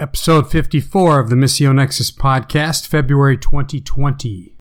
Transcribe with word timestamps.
episode 0.00 0.50
54 0.50 1.20
of 1.20 1.28
the 1.28 1.36
Missio 1.36 1.74
Nexus 1.74 2.10
podcast, 2.10 2.86
February 2.86 3.36
2020. 3.36 4.54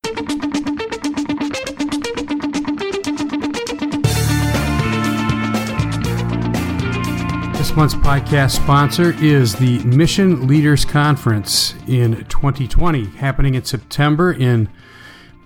This 7.57 7.73
month's 7.73 7.95
podcast 7.95 8.57
sponsor 8.61 9.15
is 9.23 9.55
the 9.55 9.79
Mission 9.85 10.45
Leaders 10.45 10.83
Conference 10.83 11.73
in 11.87 12.25
2020, 12.25 13.05
happening 13.05 13.55
in 13.55 13.63
September 13.63 14.33
in 14.33 14.67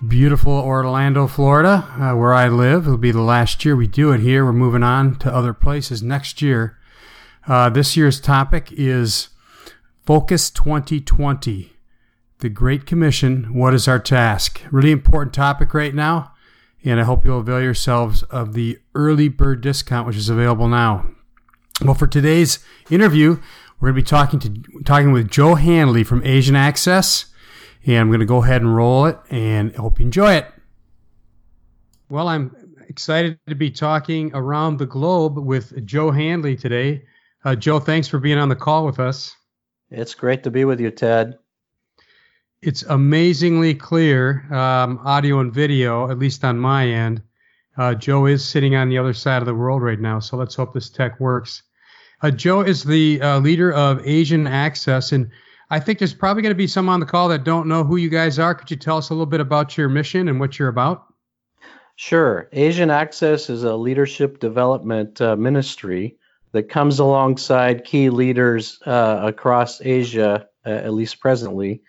beautiful 0.08 0.54
Orlando, 0.54 1.28
Florida, 1.28 1.86
uh, 2.00 2.16
where 2.16 2.34
I 2.34 2.48
live. 2.48 2.88
It'll 2.88 2.98
be 2.98 3.12
the 3.12 3.20
last 3.20 3.64
year 3.64 3.76
we 3.76 3.86
do 3.86 4.10
it 4.10 4.18
here. 4.18 4.44
We're 4.44 4.52
moving 4.52 4.82
on 4.82 5.14
to 5.20 5.32
other 5.32 5.54
places 5.54 6.02
next 6.02 6.42
year. 6.42 6.78
Uh, 7.46 7.70
this 7.70 7.96
year's 7.96 8.20
topic 8.20 8.72
is 8.72 9.28
Focus 10.06 10.50
2020, 10.50 11.72
the 12.40 12.48
Great 12.50 12.84
Commission. 12.84 13.54
What 13.54 13.72
is 13.72 13.88
our 13.88 13.98
task? 13.98 14.60
Really 14.70 14.90
important 14.90 15.32
topic 15.32 15.72
right 15.72 15.94
now, 15.94 16.34
and 16.84 17.00
I 17.00 17.04
hope 17.04 17.24
you'll 17.24 17.38
avail 17.40 17.62
yourselves 17.62 18.22
of 18.24 18.52
the 18.52 18.78
early 18.94 19.28
bird 19.28 19.62
discount, 19.62 20.06
which 20.06 20.18
is 20.18 20.28
available 20.28 20.68
now. 20.68 21.06
Well, 21.82 21.94
for 21.94 22.06
today's 22.06 22.58
interview, 22.90 23.40
we're 23.80 23.92
going 23.92 23.94
to 23.94 24.02
be 24.02 24.06
talking 24.06 24.40
to 24.40 24.82
talking 24.84 25.10
with 25.10 25.30
Joe 25.30 25.54
Handley 25.54 26.04
from 26.04 26.22
Asian 26.22 26.54
Access, 26.54 27.24
and 27.86 27.96
I'm 27.96 28.08
going 28.08 28.20
to 28.20 28.26
go 28.26 28.42
ahead 28.42 28.60
and 28.60 28.76
roll 28.76 29.06
it, 29.06 29.18
and 29.30 29.74
hope 29.74 29.98
you 29.98 30.04
enjoy 30.04 30.34
it. 30.34 30.52
Well, 32.10 32.28
I'm 32.28 32.54
excited 32.90 33.38
to 33.48 33.54
be 33.54 33.70
talking 33.70 34.32
around 34.34 34.76
the 34.76 34.86
globe 34.86 35.38
with 35.38 35.86
Joe 35.86 36.10
Handley 36.10 36.56
today. 36.56 37.06
Uh, 37.42 37.54
Joe, 37.54 37.78
thanks 37.78 38.06
for 38.06 38.18
being 38.18 38.36
on 38.36 38.50
the 38.50 38.56
call 38.56 38.84
with 38.84 39.00
us. 39.00 39.34
It's 39.96 40.14
great 40.14 40.42
to 40.42 40.50
be 40.50 40.64
with 40.64 40.80
you, 40.80 40.90
Ted. 40.90 41.38
It's 42.60 42.82
amazingly 42.82 43.74
clear 43.74 44.46
um, 44.52 44.98
audio 45.04 45.38
and 45.40 45.52
video, 45.52 46.10
at 46.10 46.18
least 46.18 46.44
on 46.44 46.58
my 46.58 46.88
end. 46.88 47.22
Uh, 47.76 47.94
Joe 47.94 48.26
is 48.26 48.44
sitting 48.44 48.74
on 48.74 48.88
the 48.88 48.98
other 48.98 49.12
side 49.12 49.42
of 49.42 49.46
the 49.46 49.54
world 49.54 49.82
right 49.82 50.00
now, 50.00 50.18
so 50.18 50.36
let's 50.36 50.54
hope 50.54 50.72
this 50.72 50.90
tech 50.90 51.20
works. 51.20 51.62
Uh, 52.22 52.30
Joe 52.30 52.62
is 52.62 52.84
the 52.84 53.20
uh, 53.20 53.38
leader 53.40 53.72
of 53.72 54.04
Asian 54.06 54.46
Access, 54.46 55.12
and 55.12 55.30
I 55.70 55.80
think 55.80 55.98
there's 55.98 56.14
probably 56.14 56.42
going 56.42 56.50
to 56.50 56.56
be 56.56 56.66
some 56.66 56.88
on 56.88 57.00
the 57.00 57.06
call 57.06 57.28
that 57.28 57.44
don't 57.44 57.68
know 57.68 57.84
who 57.84 57.96
you 57.96 58.08
guys 58.08 58.38
are. 58.38 58.54
Could 58.54 58.70
you 58.70 58.76
tell 58.76 58.96
us 58.96 59.10
a 59.10 59.12
little 59.12 59.26
bit 59.26 59.40
about 59.40 59.76
your 59.76 59.88
mission 59.88 60.28
and 60.28 60.40
what 60.40 60.58
you're 60.58 60.68
about? 60.68 61.06
Sure. 61.96 62.48
Asian 62.52 62.90
Access 62.90 63.48
is 63.50 63.62
a 63.62 63.76
leadership 63.76 64.40
development 64.40 65.20
uh, 65.20 65.36
ministry 65.36 66.16
that 66.54 66.68
comes 66.68 67.00
alongside 67.00 67.84
key 67.84 68.10
leaders 68.10 68.78
uh, 68.86 69.22
across 69.24 69.82
Asia, 69.82 70.46
uh, 70.64 70.68
at 70.68 70.94
least 70.94 71.18
presently, 71.18 71.82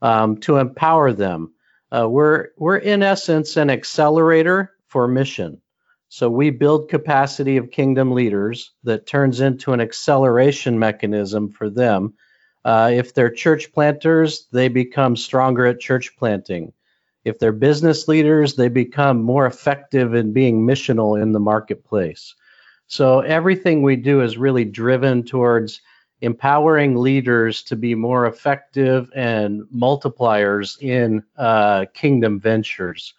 um, 0.00 0.36
to 0.38 0.58
empower 0.58 1.12
them. 1.12 1.52
Uh, 1.90 2.08
we're 2.08 2.50
we're 2.56 2.76
in 2.76 3.02
essence 3.02 3.56
an 3.56 3.68
accelerator 3.68 4.70
for 4.86 5.08
mission. 5.08 5.60
So 6.08 6.30
we 6.30 6.50
build 6.50 6.88
capacity 6.88 7.56
of 7.56 7.72
kingdom 7.72 8.12
leaders 8.12 8.70
that 8.84 9.06
turns 9.06 9.40
into 9.40 9.72
an 9.72 9.80
acceleration 9.80 10.78
mechanism 10.78 11.50
for 11.50 11.68
them. 11.68 12.14
Uh, 12.64 12.92
if 12.94 13.14
they're 13.14 13.30
church 13.30 13.72
planters, 13.72 14.46
they 14.52 14.68
become 14.68 15.16
stronger 15.16 15.66
at 15.66 15.80
church 15.80 16.16
planting. 16.16 16.72
If 17.24 17.40
they're 17.40 17.50
business 17.50 18.06
leaders, 18.06 18.54
they 18.54 18.68
become 18.68 19.20
more 19.20 19.46
effective 19.46 20.14
in 20.14 20.32
being 20.32 20.64
missional 20.64 21.20
in 21.20 21.32
the 21.32 21.40
marketplace. 21.40 22.36
So 22.92 23.20
everything 23.20 23.80
we 23.80 23.96
do 23.96 24.20
is 24.20 24.36
really 24.36 24.66
driven 24.66 25.22
towards 25.22 25.80
empowering 26.20 26.94
leaders 26.94 27.62
to 27.62 27.74
be 27.74 27.94
more 27.94 28.26
effective 28.26 29.10
and 29.16 29.62
multipliers 29.74 30.78
in 30.78 31.22
uh, 31.38 31.86
kingdom 31.94 32.38
ventures. 32.38 33.14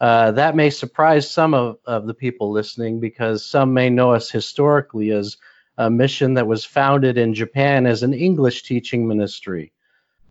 Uh, 0.00 0.32
that 0.32 0.56
may 0.56 0.70
surprise 0.70 1.30
some 1.30 1.54
of, 1.54 1.76
of 1.86 2.08
the 2.08 2.14
people 2.14 2.50
listening 2.50 2.98
because 2.98 3.46
some 3.46 3.72
may 3.72 3.88
know 3.88 4.12
us 4.12 4.28
historically 4.28 5.12
as 5.12 5.36
a 5.78 5.88
mission 5.88 6.34
that 6.34 6.48
was 6.48 6.64
founded 6.64 7.16
in 7.16 7.32
Japan 7.32 7.86
as 7.86 8.02
an 8.02 8.12
English 8.14 8.64
teaching 8.64 9.06
ministry. 9.06 9.70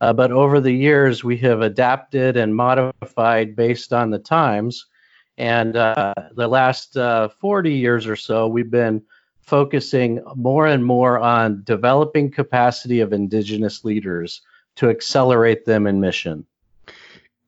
Uh, 0.02 0.12
but 0.12 0.34
over 0.34 0.60
the 0.60 0.74
years, 0.74 1.24
we 1.24 1.38
have 1.38 1.62
adapted 1.62 2.36
and 2.36 2.54
modified 2.54 3.56
based 3.56 3.94
on 3.94 4.10
the 4.10 4.20
times 4.20 4.86
and 5.42 5.76
uh, 5.76 6.14
the 6.36 6.48
last 6.48 6.96
uh, 6.96 7.28
40 7.28 7.74
years 7.74 8.06
or 8.06 8.16
so, 8.16 8.48
we've 8.48 8.70
been 8.70 9.02
focusing 9.42 10.24
more 10.36 10.68
and 10.68 10.86
more 10.86 11.18
on 11.18 11.64
developing 11.64 12.30
capacity 12.30 13.00
of 13.00 13.12
indigenous 13.12 13.84
leaders 13.84 14.42
to 14.76 14.92
accelerate 14.92 15.66
them 15.66 15.88
in 15.88 16.00
mission. 16.00 16.46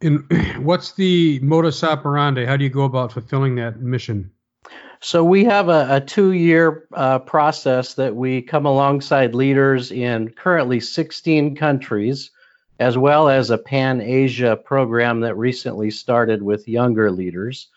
And 0.01 0.25
what's 0.65 0.93
the 0.93 1.39
modus 1.43 1.83
operandi? 1.83 2.45
How 2.45 2.57
do 2.57 2.63
you 2.63 2.71
go 2.71 2.85
about 2.85 3.11
fulfilling 3.11 3.53
that 3.57 3.79
mission? 3.79 4.31
So 4.99 5.23
we 5.23 5.43
have 5.43 5.69
a, 5.69 5.97
a 5.97 6.01
two-year 6.01 6.87
uh, 6.93 7.19
process 7.19 7.93
that 7.93 8.15
we 8.15 8.41
come 8.41 8.65
alongside 8.65 9.35
leaders 9.35 9.91
in 9.91 10.29
currently 10.29 10.79
16 10.79 11.55
countries, 11.55 12.31
as 12.79 12.97
well 12.97 13.29
as 13.29 13.51
a 13.51 13.57
Pan 13.59 14.01
Asia 14.01 14.55
program 14.55 15.19
that 15.19 15.37
recently 15.37 15.91
started 15.91 16.41
with 16.41 16.67
younger 16.67 17.11
leaders. 17.11 17.67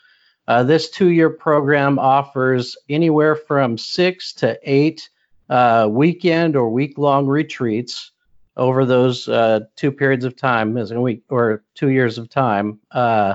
Uh, 0.49 0.63
this 0.63 0.91
two 0.91 1.09
year 1.09 1.31
program 1.31 1.99
offers 1.99 2.77
anywhere 2.89 3.35
from 3.35 3.77
six 3.77 4.33
to 4.33 4.59
eight 4.63 5.09
uh, 5.49 5.89
weekend 5.91 6.57
or 6.57 6.71
week 6.71 6.99
long 6.99 7.27
retreats 7.27 8.13
over 8.57 8.85
those 8.85 9.29
uh, 9.29 9.61
two 9.75 9.93
periods 9.93 10.25
of 10.25 10.37
time, 10.37 10.79
as 10.79 10.91
a 10.91 11.01
week 11.01 11.23
or 11.29 11.65
two 11.75 11.91
years 11.91 12.17
of 12.17 12.31
time. 12.31 12.79
Uh, 12.91 13.35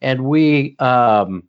and 0.00 0.24
we, 0.24 0.76
um, 0.78 1.44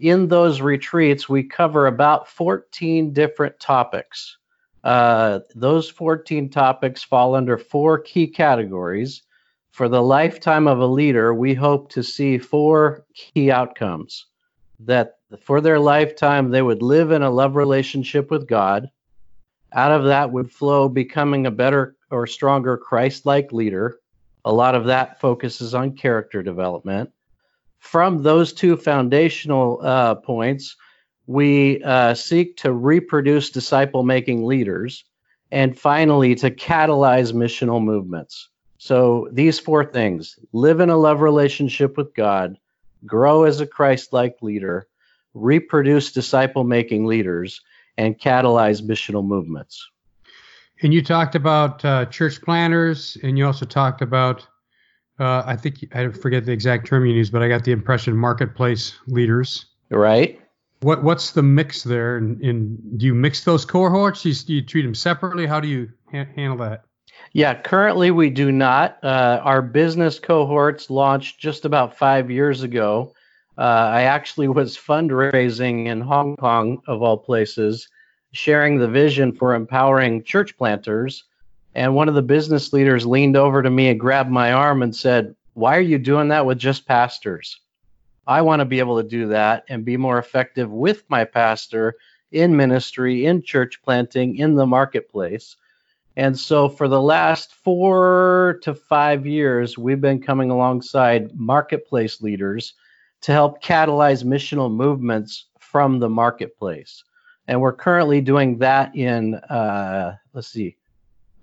in 0.00 0.28
those 0.28 0.60
retreats, 0.60 1.28
we 1.28 1.42
cover 1.42 1.86
about 1.86 2.28
14 2.28 3.12
different 3.12 3.58
topics. 3.60 4.38
Uh, 4.82 5.40
those 5.54 5.90
14 5.90 6.48
topics 6.48 7.02
fall 7.02 7.34
under 7.34 7.58
four 7.58 7.98
key 7.98 8.26
categories 8.26 9.22
for 9.76 9.90
the 9.90 10.02
lifetime 10.02 10.66
of 10.66 10.78
a 10.78 10.86
leader, 10.86 11.34
we 11.34 11.52
hope 11.52 11.90
to 11.90 12.02
see 12.02 12.38
four 12.38 13.04
key 13.12 13.50
outcomes 13.50 14.24
that 14.80 15.18
for 15.42 15.60
their 15.60 15.78
lifetime 15.78 16.48
they 16.50 16.62
would 16.62 16.80
live 16.80 17.10
in 17.10 17.22
a 17.22 17.28
love 17.28 17.56
relationship 17.56 18.30
with 18.30 18.48
God. 18.48 18.88
Out 19.74 19.92
of 19.92 20.04
that 20.04 20.32
would 20.32 20.50
flow 20.50 20.88
becoming 20.88 21.44
a 21.44 21.50
better 21.50 21.94
or 22.10 22.26
stronger 22.26 22.78
Christ 22.78 23.26
like 23.26 23.52
leader. 23.52 23.98
A 24.46 24.52
lot 24.52 24.74
of 24.74 24.86
that 24.86 25.20
focuses 25.20 25.74
on 25.74 25.94
character 25.94 26.42
development. 26.42 27.10
From 27.78 28.22
those 28.22 28.54
two 28.54 28.78
foundational 28.78 29.80
uh, 29.82 30.14
points, 30.14 30.74
we 31.26 31.82
uh, 31.82 32.14
seek 32.14 32.56
to 32.62 32.72
reproduce 32.72 33.50
disciple 33.50 34.04
making 34.04 34.46
leaders 34.46 35.04
and 35.50 35.78
finally 35.78 36.34
to 36.36 36.50
catalyze 36.50 37.34
missional 37.34 37.84
movements. 37.84 38.48
So 38.86 39.28
these 39.32 39.58
four 39.58 39.84
things 39.84 40.38
live 40.52 40.78
in 40.78 40.90
a 40.90 40.96
love 40.96 41.20
relationship 41.20 41.96
with 41.96 42.14
God, 42.14 42.56
grow 43.04 43.42
as 43.42 43.60
a 43.60 43.66
Christ 43.66 44.12
like 44.12 44.36
leader, 44.42 44.86
reproduce 45.34 46.12
disciple 46.12 46.62
making 46.62 47.04
leaders, 47.04 47.62
and 47.98 48.16
catalyze 48.16 48.80
missional 48.80 49.26
movements. 49.26 49.84
And 50.82 50.94
you 50.94 51.02
talked 51.02 51.34
about 51.34 51.84
uh, 51.84 52.04
church 52.06 52.40
planners, 52.40 53.18
and 53.24 53.36
you 53.36 53.44
also 53.44 53.66
talked 53.66 54.02
about, 54.02 54.46
uh, 55.18 55.42
I 55.44 55.56
think, 55.56 55.84
I 55.92 56.10
forget 56.10 56.46
the 56.46 56.52
exact 56.52 56.86
term 56.86 57.06
you 57.06 57.14
used, 57.14 57.32
but 57.32 57.42
I 57.42 57.48
got 57.48 57.64
the 57.64 57.72
impression 57.72 58.16
marketplace 58.16 58.94
leaders. 59.08 59.66
Right. 59.90 60.40
What 60.82 61.02
What's 61.02 61.32
the 61.32 61.42
mix 61.42 61.82
there? 61.82 62.18
And, 62.18 62.40
and 62.40 62.78
do 63.00 63.06
you 63.06 63.14
mix 63.16 63.42
those 63.42 63.64
cohorts? 63.64 64.22
Do 64.22 64.28
you, 64.28 64.34
do 64.36 64.54
you 64.54 64.62
treat 64.62 64.82
them 64.82 64.94
separately? 64.94 65.44
How 65.44 65.58
do 65.58 65.66
you 65.66 65.88
ha- 66.12 66.28
handle 66.36 66.58
that? 66.58 66.84
Yeah, 67.32 67.54
currently 67.54 68.10
we 68.10 68.30
do 68.30 68.50
not. 68.50 68.98
Uh, 69.02 69.40
our 69.44 69.62
business 69.62 70.18
cohorts 70.18 70.90
launched 70.90 71.38
just 71.38 71.64
about 71.64 71.96
five 71.96 72.30
years 72.30 72.62
ago. 72.62 73.12
Uh, 73.58 73.90
I 73.92 74.02
actually 74.02 74.48
was 74.48 74.76
fundraising 74.76 75.86
in 75.86 76.00
Hong 76.00 76.36
Kong, 76.36 76.80
of 76.86 77.02
all 77.02 77.16
places, 77.16 77.88
sharing 78.32 78.78
the 78.78 78.88
vision 78.88 79.32
for 79.32 79.54
empowering 79.54 80.24
church 80.24 80.56
planters. 80.56 81.24
And 81.74 81.94
one 81.94 82.08
of 82.08 82.14
the 82.14 82.22
business 82.22 82.72
leaders 82.72 83.06
leaned 83.06 83.36
over 83.36 83.62
to 83.62 83.70
me 83.70 83.88
and 83.88 84.00
grabbed 84.00 84.30
my 84.30 84.52
arm 84.52 84.82
and 84.82 84.94
said, 84.94 85.34
Why 85.54 85.76
are 85.76 85.80
you 85.80 85.98
doing 85.98 86.28
that 86.28 86.46
with 86.46 86.58
just 86.58 86.86
pastors? 86.86 87.60
I 88.26 88.42
want 88.42 88.60
to 88.60 88.64
be 88.64 88.78
able 88.78 89.00
to 89.00 89.08
do 89.08 89.28
that 89.28 89.64
and 89.68 89.84
be 89.84 89.96
more 89.96 90.18
effective 90.18 90.70
with 90.70 91.04
my 91.08 91.24
pastor 91.24 91.94
in 92.32 92.56
ministry, 92.56 93.26
in 93.26 93.42
church 93.42 93.80
planting, 93.82 94.36
in 94.36 94.54
the 94.54 94.66
marketplace. 94.66 95.56
And 96.16 96.38
so 96.38 96.68
for 96.68 96.88
the 96.88 97.00
last 97.00 97.54
four 97.54 98.58
to 98.62 98.74
five 98.74 99.26
years, 99.26 99.76
we've 99.76 100.00
been 100.00 100.22
coming 100.22 100.50
alongside 100.50 101.34
marketplace 101.38 102.22
leaders 102.22 102.74
to 103.22 103.32
help 103.32 103.62
catalyze 103.62 104.24
missional 104.24 104.72
movements 104.72 105.46
from 105.60 105.98
the 105.98 106.08
marketplace. 106.08 107.04
And 107.48 107.60
we're 107.60 107.74
currently 107.74 108.20
doing 108.20 108.58
that 108.58 108.96
in, 108.96 109.34
uh, 109.34 110.16
let's 110.32 110.48
see, 110.48 110.76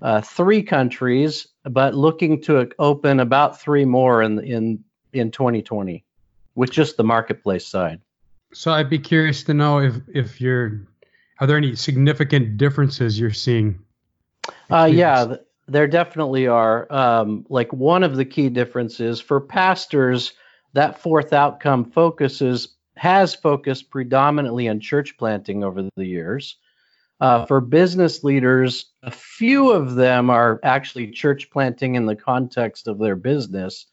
uh, 0.02 0.22
three 0.22 0.64
countries, 0.64 1.48
but 1.64 1.94
looking 1.94 2.42
to 2.42 2.70
open 2.80 3.20
about 3.20 3.60
three 3.62 3.86
more 3.86 4.22
in 4.22 4.40
in 4.40 4.84
in 5.14 5.32
2020 5.32 6.04
with 6.56 6.72
just 6.72 6.98
the 6.98 7.04
marketplace 7.04 7.66
side. 7.66 8.02
So 8.54 8.72
I'd 8.72 8.90
be 8.90 9.00
curious 9.00 9.44
to 9.44 9.54
know 9.54 9.80
if 9.80 9.96
if 10.14 10.42
you're 10.42 10.82
are 11.40 11.48
there 11.48 11.58
any 11.58 11.76
significant 11.76 12.58
differences 12.58 13.20
you're 13.20 13.32
seeing? 13.32 13.80
Uh, 14.70 14.90
yeah, 14.92 15.36
there 15.68 15.88
definitely 15.88 16.48
are. 16.48 16.92
Um, 16.92 17.46
like 17.50 17.72
one 17.72 18.04
of 18.04 18.16
the 18.16 18.26
key 18.26 18.50
differences 18.50 19.22
for 19.22 19.40
pastors, 19.40 20.34
that 20.74 21.00
fourth 21.00 21.34
outcome 21.34 21.86
focuses 21.86 22.70
has 22.96 23.34
focused 23.34 23.90
predominantly 23.90 24.68
on 24.70 24.80
church 24.80 25.18
planting 25.18 25.64
over 25.64 25.88
the 25.96 26.06
years. 26.06 26.58
Uh, 27.20 27.46
for 27.46 27.62
business 27.62 28.24
leaders, 28.24 28.88
a 29.04 29.12
few 29.12 29.72
of 29.72 29.96
them 29.96 30.30
are 30.30 30.60
actually 30.64 31.10
church 31.12 31.50
planting 31.52 31.96
in 31.96 32.06
the 32.06 32.16
context 32.16 32.88
of 32.88 33.00
their 33.00 33.16
business, 33.16 33.86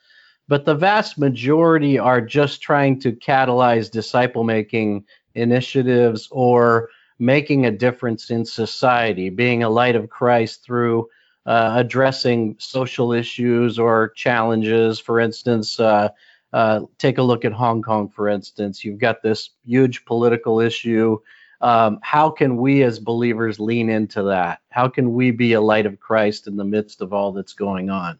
but 0.49 0.65
the 0.65 0.75
vast 0.75 1.17
majority 1.17 1.99
are 1.99 2.21
just 2.21 2.61
trying 2.61 2.99
to 2.99 3.13
catalyze 3.13 3.91
disciple 3.91 4.43
making 4.43 5.05
initiatives 5.35 6.29
or 6.33 6.89
making 7.21 7.67
a 7.67 7.71
difference 7.71 8.31
in 8.31 8.45
society, 8.45 9.31
being 9.31 9.63
a 9.63 9.69
light 9.69 9.95
of 9.95 10.11
Christ 10.11 10.65
through 10.65 11.09
uh, 11.47 11.75
addressing 11.77 12.57
social 12.59 13.13
issues 13.13 13.79
or 13.79 14.09
challenges. 14.17 14.99
For 14.99 15.21
instance, 15.21 15.79
uh, 15.79 16.09
uh, 16.53 16.81
take 16.99 17.19
a 17.19 17.23
look 17.23 17.45
at 17.45 17.53
Hong 17.53 17.83
Kong, 17.83 18.09
for 18.09 18.29
instance. 18.29 18.85
You've 18.85 18.99
got 18.99 19.23
this 19.23 19.51
huge 19.65 20.05
political 20.05 20.61
issue 20.61 21.19
um, 21.61 21.99
how 22.03 22.31
can 22.31 22.57
we 22.57 22.83
as 22.83 22.99
believers 22.99 23.61
lean 23.61 23.91
into 23.91 24.23
that? 24.25 24.61
How 24.71 24.89
can 24.89 25.13
we 25.13 25.31
be 25.31 25.53
a 25.53 25.61
light 25.61 25.87
of 25.87 26.01
Christ 26.01 26.47
in 26.47 26.57
the 26.57 26.65
midst 26.65 27.03
of 27.03 27.13
all 27.13 27.33
that's 27.33 27.53
going 27.53 27.91
on? 27.91 28.19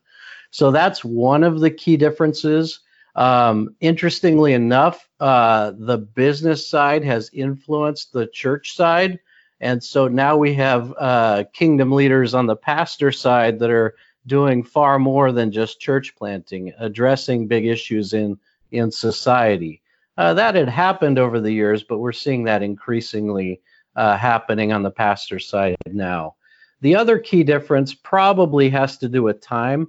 So 0.51 0.71
that's 0.71 1.05
one 1.05 1.43
of 1.43 1.61
the 1.61 1.71
key 1.71 1.97
differences. 1.97 2.81
Um, 3.17 3.75
interestingly 3.81 4.53
enough, 4.53 5.09
uh, 5.19 5.73
the 5.77 5.99
business 5.99 6.67
side 6.67 7.05
has 7.05 7.31
influenced 7.33 8.13
the 8.13 8.27
church 8.27 8.75
side. 8.75 9.19
And 9.61 9.83
so 9.83 10.09
now 10.09 10.37
we 10.37 10.55
have 10.55 10.95
uh, 10.99 11.45
kingdom 11.53 11.93
leaders 11.93 12.35
on 12.35 12.47
the 12.47 12.57
pastor 12.57 13.13
side 13.13 13.59
that 13.59 13.71
are 13.71 13.95
doing 14.27 14.63
far 14.63 14.99
more 14.99 15.33
than 15.33 15.53
just 15.53 15.81
church 15.81 16.15
planting, 16.17 16.73
addressing 16.79 17.47
big 17.47 17.67
issues 17.67 18.13
in, 18.13 18.39
in 18.71 18.91
society. 18.91 19.83
Uh, 20.17 20.35
that 20.35 20.55
had 20.55 20.69
happened 20.69 21.19
over 21.19 21.41
the 21.41 21.53
years, 21.53 21.83
but 21.83 21.99
we're 21.99 22.13
seeing 22.13 22.45
that 22.45 22.63
increasingly 22.63 23.61
uh, 23.97 24.17
happening 24.17 24.73
on 24.73 24.83
the 24.83 24.91
pastor 24.91 25.39
side 25.39 25.77
now. 25.87 26.35
The 26.81 26.97
other 26.97 27.19
key 27.19 27.43
difference 27.43 27.93
probably 27.95 28.71
has 28.71 28.97
to 28.99 29.09
do 29.09 29.23
with 29.23 29.41
time. 29.41 29.89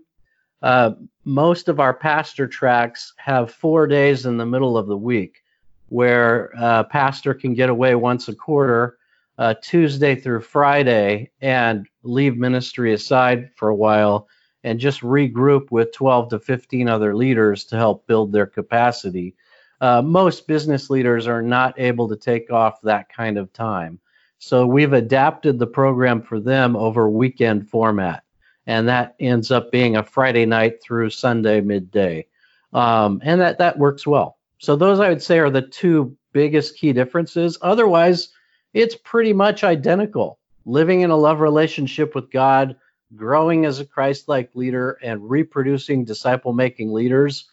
Uh, 0.62 0.92
most 1.25 1.68
of 1.68 1.80
our 1.80 1.94
pastor 1.94 2.48
tracks 2.48 3.13
have 3.18 3.52
four 3.52 3.88
days 3.88 4.25
in 4.25 4.38
the 4.38 4.46
middle 4.46 4.78
of 4.78 4.88
the 4.88 4.98
week 4.98 5.44
where 5.90 6.52
a 6.58 6.63
uh, 6.63 6.84
pastor 6.84 7.34
can 7.34 7.54
get 7.54 7.69
away 7.69 7.96
once 7.96 8.28
a 8.28 8.36
quarter, 8.36 8.98
uh, 9.38 9.54
Tuesday 9.62 10.16
through 10.16 10.40
Friday, 10.40 11.30
and 11.42 11.88
leave 12.04 12.38
ministry 12.38 12.94
aside 12.94 13.50
for 13.56 13.69
a 13.69 13.75
while 13.75 14.28
and 14.63 14.80
just 14.80 15.02
regroup 15.02 15.72
with 15.72 15.92
12 15.92 16.30
to 16.30 16.40
15 16.40 16.88
other 16.88 17.16
leaders 17.16 17.66
to 17.66 17.75
help 17.75 18.07
build 18.07 18.31
their 18.31 18.46
capacity 18.46 19.36
uh, 19.81 20.02
most 20.02 20.48
business 20.48 20.90
leaders 20.92 21.28
are 21.28 21.42
not 21.42 21.78
able 21.80 22.07
to 22.07 22.16
take 22.16 22.52
off 22.52 22.80
that 22.81 23.10
kind 23.10 23.38
of 23.38 23.52
time. 23.52 24.00
So 24.38 24.66
we've 24.66 24.94
adapted 24.94 25.57
the 25.57 25.68
program 25.68 26.22
for 26.22 26.40
them 26.40 26.75
over 26.75 27.10
weekend 27.10 27.68
format, 27.68 28.24
and 28.71 28.88
that 28.88 29.15
ends 29.19 29.51
up 29.51 29.69
being 29.69 29.97
a 29.97 30.03
Friday 30.03 30.45
night 30.45 30.81
through 30.81 31.09
Sunday 31.09 31.59
midday, 31.59 32.25
um, 32.71 33.19
and 33.21 33.41
that 33.41 33.57
that 33.57 33.77
works 33.77 34.07
well. 34.07 34.38
So 34.59 34.77
those 34.77 35.01
I 35.01 35.09
would 35.09 35.21
say 35.21 35.39
are 35.39 35.50
the 35.50 35.62
two 35.62 36.15
biggest 36.31 36.77
key 36.77 36.94
differences. 36.94 37.57
Otherwise, 37.62 38.29
it's 38.73 38.95
pretty 38.95 39.33
much 39.33 39.65
identical. 39.65 40.39
Living 40.63 41.01
in 41.01 41.09
a 41.09 41.18
love 41.18 41.41
relationship 41.41 42.15
with 42.15 42.31
God, 42.31 42.77
growing 43.13 43.65
as 43.65 43.81
a 43.81 43.85
Christ-like 43.85 44.51
leader, 44.56 44.97
and 45.03 45.29
reproducing 45.29 46.06
disciple-making 46.06 46.94
leaders 46.94 47.50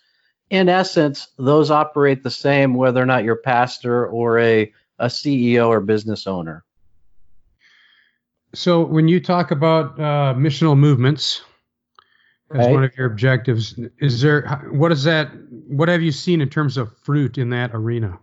in 0.51 0.69
essence, 0.69 1.27
those 1.37 1.73
operate 1.73 2.23
the 2.23 2.31
same 2.31 2.75
whether 2.75 3.03
or 3.03 3.07
not 3.07 3.25
you're 3.25 3.37
pastor 3.37 4.07
or 4.07 4.39
a, 4.39 4.73
a 5.01 5.07
CEO 5.07 5.67
or 5.67 5.81
business 5.81 6.29
owner. 6.29 6.65
So, 8.55 8.85
when 8.85 9.09
you 9.09 9.21
talk 9.21 9.51
about 9.51 9.99
uh, 9.99 10.35
missional 10.35 10.77
movements 10.77 11.43
as 12.53 12.67
right. 12.67 12.73
one 12.73 12.85
of 12.85 12.97
your 12.97 13.07
objectives, 13.07 13.79
is 13.99 14.21
there 14.21 14.69
what 14.71 14.93
is 14.93 15.05
that? 15.05 15.31
What 15.51 15.89
have 15.89 16.03
you 16.03 16.13
seen 16.13 16.41
in 16.41 16.49
terms 16.49 16.77
of 16.77 16.97
fruit 16.99 17.39
in 17.39 17.51
that 17.51 17.71
arena? 17.75 18.19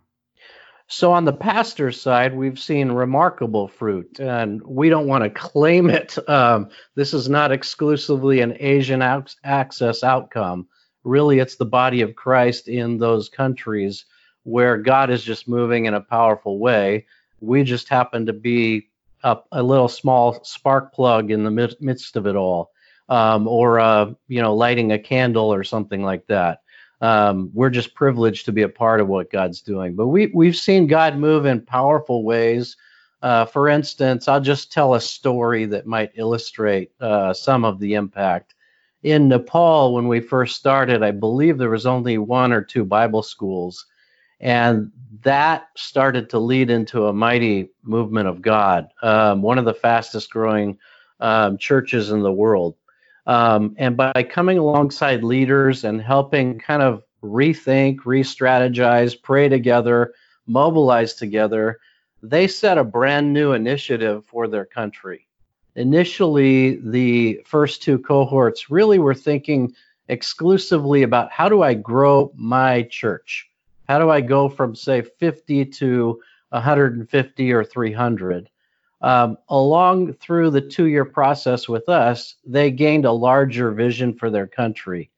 So, 0.88 1.12
on 1.12 1.26
the 1.26 1.34
pastor 1.34 1.92
side, 1.92 2.36
we've 2.36 2.60
seen 2.60 2.92
remarkable 2.92 3.68
fruit, 3.68 4.20
and 4.20 4.62
we 4.64 4.90
don't 4.90 5.08
want 5.08 5.24
to 5.24 5.30
claim 5.30 5.90
it. 5.90 6.18
Um, 6.30 6.70
this 6.96 7.14
is 7.14 7.30
not 7.30 7.52
exclusively 7.52 8.42
an 8.42 8.58
Asian 8.60 9.02
access 9.02 10.04
outcome 10.04 10.68
really 11.06 11.40
it's 11.40 11.56
the 11.56 11.66
body 11.66 12.02
of 12.02 12.16
Christ 12.16 12.68
in 12.68 12.98
those 12.98 13.30
countries 13.30 14.06
where 14.44 14.78
God 14.78 15.10
is 15.10 15.24
just 15.24 15.48
moving 15.48 15.86
in 15.86 15.94
a 15.94 16.02
powerful 16.02 16.60
way. 16.60 17.06
We 17.40 17.64
just 17.64 17.88
happen 17.88 18.26
to 18.26 18.34
be 18.34 18.90
a, 19.26 19.38
a 19.52 19.64
little 19.64 19.90
small 19.90 20.44
spark 20.44 20.94
plug 20.94 21.32
in 21.32 21.44
the 21.44 21.76
midst 21.80 22.16
of 22.16 22.28
it 22.28 22.36
all, 22.36 22.72
um, 23.10 23.48
or 23.48 23.80
uh, 23.80 24.12
you 24.28 24.42
know, 24.42 24.56
lighting 24.56 24.94
a 24.94 25.00
candle 25.00 25.54
or 25.54 25.64
something 25.64 26.04
like 26.04 26.26
that. 26.28 26.62
Um, 27.02 27.52
we're 27.54 27.70
just 27.70 27.94
privileged 27.94 28.46
to 28.46 28.54
be 28.54 28.62
a 28.62 28.70
part 28.70 29.02
of 29.02 29.08
what 29.08 29.32
God's 29.32 29.62
doing. 29.62 29.96
But 29.96 30.08
we 30.08 30.28
we've 30.34 30.56
seen 30.56 30.88
God 30.88 31.18
move 31.18 31.46
in 31.46 31.66
powerful 31.66 32.24
ways. 32.24 32.78
Uh, 33.22 33.46
for 33.46 33.68
instance, 33.68 34.28
I'll 34.28 34.42
just 34.42 34.72
tell 34.72 34.94
a 34.94 35.02
story 35.02 35.66
that 35.66 35.88
might 35.88 36.12
illustrate 36.16 36.92
uh, 37.02 37.34
some 37.34 37.66
of 37.66 37.80
the 37.80 37.96
impact 37.96 38.56
in 39.06 39.28
Nepal, 39.28 39.94
when 39.94 40.08
we 40.08 40.20
first 40.20 40.56
started, 40.56 41.04
I 41.04 41.12
believe 41.12 41.60
there 41.60 41.70
was 41.70 41.86
only 41.86 42.18
one 42.18 42.52
or 42.52 42.64
two 42.64 42.84
Bible 42.84 43.22
schools. 43.22 43.86
And 44.40 44.92
that 45.24 45.68
started 45.76 46.30
to 46.32 46.40
lead 46.40 46.70
into 46.70 47.08
a 47.08 47.14
mighty 47.14 47.70
movement 47.84 48.28
of 48.28 48.42
God, 48.42 48.90
um, 49.02 49.42
one 49.42 49.58
of 49.58 49.66
the 49.66 49.74
fastest 49.74 50.30
growing 50.30 50.78
um, 51.20 51.58
churches 51.58 52.12
in 52.12 52.22
the 52.22 52.32
world. 52.32 52.76
Um, 53.26 53.76
and 53.78 53.98
by 53.98 54.24
coming 54.30 54.58
alongside 54.58 55.24
leaders 55.24 55.84
and 55.84 56.02
helping 56.02 56.60
kind 56.60 56.84
of 56.84 57.04
rethink, 57.24 58.00
re 58.06 58.22
strategize, 58.22 59.20
pray 59.20 59.50
together, 59.50 60.14
mobilize 60.46 61.16
together, 61.16 61.80
they 62.22 62.48
set 62.48 62.78
a 62.78 62.84
brand 62.84 63.34
new 63.34 63.54
initiative 63.54 64.26
for 64.26 64.48
their 64.48 64.66
country 64.66 65.26
initially 65.76 66.78
the 66.78 67.42
first 67.46 67.82
two 67.82 68.00
cohorts 68.00 68.70
really 68.70 69.00
were 69.00 69.14
thinking 69.14 69.74
exclusively 70.08 71.04
about 71.04 71.32
how 71.32 71.50
do 71.50 71.62
I 71.62 71.74
grow 71.74 72.32
my 72.36 72.84
church? 72.84 73.50
How 73.88 74.00
do 74.00 74.10
I 74.10 74.22
go 74.22 74.50
from, 74.50 74.76
say, 74.76 75.02
50 75.02 75.66
to 75.66 76.20
150 76.50 77.52
or 77.52 77.64
300? 77.64 78.50
Um, 79.02 79.38
along 79.50 80.14
through 80.14 80.52
the 80.52 80.62
two 80.62 80.86
year 80.86 81.06
process 81.06 81.70
with 81.70 81.90
us, 81.90 82.36
they 82.46 82.72
gained 82.72 83.06
a 83.06 83.12
larger 83.12 83.72
vision 83.72 84.14
for 84.14 84.30
their 84.30 84.48
country 84.48 85.12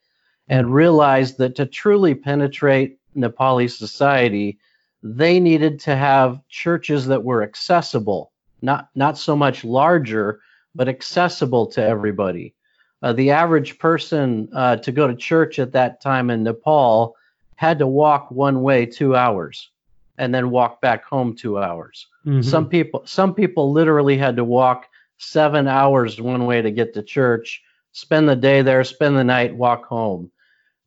and 0.50 0.74
realized 0.74 1.38
that 1.38 1.56
to 1.56 1.66
truly 1.66 2.16
penetrate 2.16 3.00
Nepali 3.16 3.70
society, 3.70 4.60
they 5.04 5.40
needed 5.40 5.80
to 5.82 5.96
have 5.96 6.42
churches 6.50 7.08
that 7.08 7.24
were 7.24 7.44
accessible, 7.44 8.32
not, 8.62 8.90
not 8.96 9.18
so 9.18 9.36
much 9.36 9.64
larger, 9.64 10.40
but 10.76 10.88
accessible 10.88 11.68
to 11.68 11.84
everybody. 11.84 12.54
Uh, 13.02 13.14
the 13.14 13.32
average 13.32 13.78
person 13.78 14.50
uh, 14.54 14.76
to 14.78 14.92
go 14.92 15.08
to 15.08 15.16
church 15.16 15.60
at 15.60 15.72
that 15.74 16.02
time 16.02 16.30
in 16.30 16.44
Nepal 16.44 17.16
had 17.58 17.80
to 17.80 17.88
walk 17.88 18.32
one 18.32 18.62
way 18.62 18.86
two 18.86 19.16
hours 19.16 19.70
and 20.18 20.34
then 20.34 20.50
walk 20.50 20.80
back 20.80 21.04
home 21.04 21.36
two 21.36 21.58
hours. 21.60 22.08
Mm-hmm. 22.26 22.42
Some 22.42 22.70
people 22.70 23.02
some 23.06 23.34
people 23.34 23.72
literally 23.72 24.18
had 24.18 24.36
to 24.38 24.44
walk 24.44 24.88
seven 25.18 25.68
hours 25.68 26.22
one 26.22 26.46
way 26.46 26.62
to 26.62 26.72
get 26.72 26.94
to 26.94 27.04
church, 27.04 27.62
spend 27.92 28.30
the 28.30 28.36
day 28.36 28.62
there, 28.62 28.84
spend 28.84 29.18
the 29.18 29.24
night, 29.24 29.56
walk 29.56 29.86
home. 29.86 30.32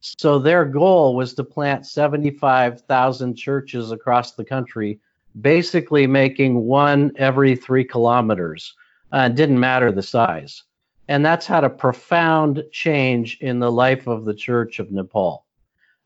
So 0.01 0.39
their 0.39 0.65
goal 0.65 1.15
was 1.15 1.35
to 1.35 1.45
plant 1.45 1.87
75,000 1.87 3.35
churches 3.35 3.91
across 3.91 4.33
the 4.33 4.45
country, 4.45 5.01
basically 5.41 6.07
making 6.07 6.63
one 6.65 7.13
every 7.17 7.55
three 7.57 7.85
kilometers 7.85 8.75
uh, 9.13 9.29
didn't 9.29 9.61
matter 9.61 9.93
the 9.93 10.03
size. 10.03 10.63
And 11.09 11.27
that's 11.27 11.47
had 11.47 11.65
a 11.65 11.71
profound 11.71 12.63
change 12.71 13.39
in 13.41 13.59
the 13.59 13.73
life 13.73 14.07
of 14.07 14.25
the 14.25 14.35
Church 14.35 14.79
of 14.79 14.93
Nepal. 14.93 15.45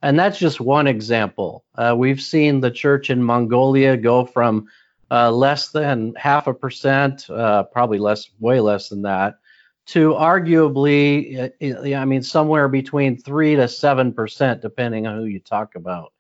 And 0.05 0.19
that's 0.19 0.39
just 0.39 0.61
one 0.61 0.87
example. 0.87 1.65
Uh, 1.77 1.95
we've 1.97 2.21
seen 2.21 2.61
the 2.61 2.71
church 2.71 3.09
in 3.09 3.25
Mongolia 3.25 3.97
go 3.97 4.27
from 4.27 4.69
uh, 5.11 5.31
less 5.31 5.71
than 5.71 6.15
half 6.15 6.47
a 6.47 6.53
percent, 6.53 7.29
uh, 7.31 7.63
probably 7.63 7.97
less, 7.97 8.29
way 8.39 8.61
less 8.61 8.91
than 8.91 9.01
that, 9.03 9.39
to 9.87 10.11
arguably, 10.11 11.51
uh, 11.63 11.97
I 11.97 12.05
mean, 12.05 12.23
somewhere 12.23 12.69
between 12.69 13.17
three 13.17 13.57
to 13.57 13.67
seven 13.67 14.13
percent, 14.13 14.61
depending 14.61 15.07
on 15.07 15.17
who 15.17 15.25
you 15.25 15.41
talk 15.41 15.75
about. 15.75 16.13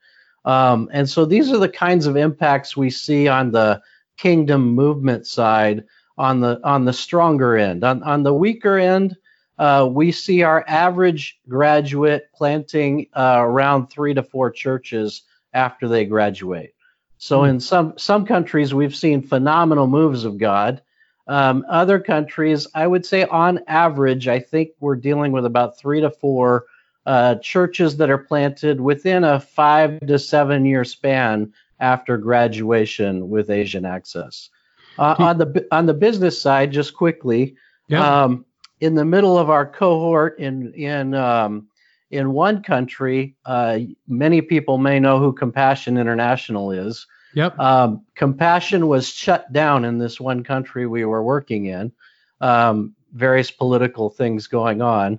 Um, 0.46 0.88
and 0.90 1.06
so 1.06 1.26
these 1.26 1.52
are 1.52 1.58
the 1.58 1.68
kinds 1.68 2.06
of 2.06 2.16
impacts 2.16 2.78
we 2.78 2.88
see 2.88 3.28
on 3.28 3.52
the 3.52 3.82
kingdom 4.16 4.74
movement 4.74 5.26
side 5.26 5.84
on 6.16 6.40
the 6.40 6.58
on 6.64 6.86
the 6.86 6.92
stronger 6.94 7.58
end. 7.58 7.84
On 7.84 8.02
on 8.02 8.22
the 8.22 8.32
weaker 8.32 8.78
end, 8.78 9.14
uh, 9.58 9.88
we 9.90 10.12
see 10.12 10.42
our 10.42 10.64
average 10.66 11.38
graduate 11.48 12.28
planting 12.34 13.06
uh, 13.16 13.36
around 13.38 13.86
three 13.86 14.14
to 14.14 14.22
four 14.22 14.50
churches 14.50 15.22
after 15.52 15.88
they 15.88 16.04
graduate. 16.04 16.74
So 17.18 17.40
mm-hmm. 17.40 17.50
in 17.50 17.60
some 17.60 17.94
some 17.96 18.26
countries, 18.26 18.74
we've 18.74 18.96
seen 18.96 19.22
phenomenal 19.22 19.86
moves 19.86 20.24
of 20.24 20.38
God. 20.38 20.82
Um, 21.26 21.64
other 21.70 21.98
countries, 22.00 22.66
I 22.74 22.86
would 22.86 23.06
say 23.06 23.24
on 23.24 23.60
average, 23.66 24.28
I 24.28 24.40
think 24.40 24.70
we're 24.80 24.96
dealing 24.96 25.32
with 25.32 25.46
about 25.46 25.78
three 25.78 26.00
to 26.02 26.10
four 26.10 26.66
uh, 27.06 27.36
churches 27.36 27.96
that 27.96 28.10
are 28.10 28.18
planted 28.18 28.80
within 28.80 29.24
a 29.24 29.40
five 29.40 30.00
to 30.06 30.18
seven 30.18 30.64
year 30.64 30.84
span 30.84 31.52
after 31.80 32.18
graduation 32.18 33.30
with 33.30 33.50
Asian 33.50 33.84
Access. 33.84 34.50
Uh, 34.98 35.14
on 35.18 35.38
the 35.38 35.66
on 35.72 35.86
the 35.86 35.94
business 35.94 36.40
side, 36.40 36.72
just 36.72 36.94
quickly, 36.94 37.56
yeah. 37.88 38.24
um, 38.24 38.44
in 38.80 38.94
the 38.94 39.04
middle 39.04 39.38
of 39.38 39.50
our 39.50 39.66
cohort 39.66 40.38
in 40.38 40.72
in 40.74 41.14
um, 41.14 41.68
in 42.10 42.32
one 42.32 42.62
country, 42.62 43.36
uh, 43.44 43.78
many 44.06 44.40
people 44.40 44.78
may 44.78 45.00
know 45.00 45.18
who 45.18 45.32
Compassion 45.32 45.96
International 45.98 46.70
is. 46.70 47.06
Yep. 47.34 47.58
Um, 47.58 48.04
Compassion 48.14 48.86
was 48.86 49.08
shut 49.08 49.52
down 49.52 49.84
in 49.84 49.98
this 49.98 50.20
one 50.20 50.44
country 50.44 50.86
we 50.86 51.04
were 51.04 51.22
working 51.22 51.66
in. 51.66 51.92
Um, 52.40 52.94
various 53.12 53.50
political 53.50 54.10
things 54.10 54.46
going 54.46 54.82
on, 54.82 55.18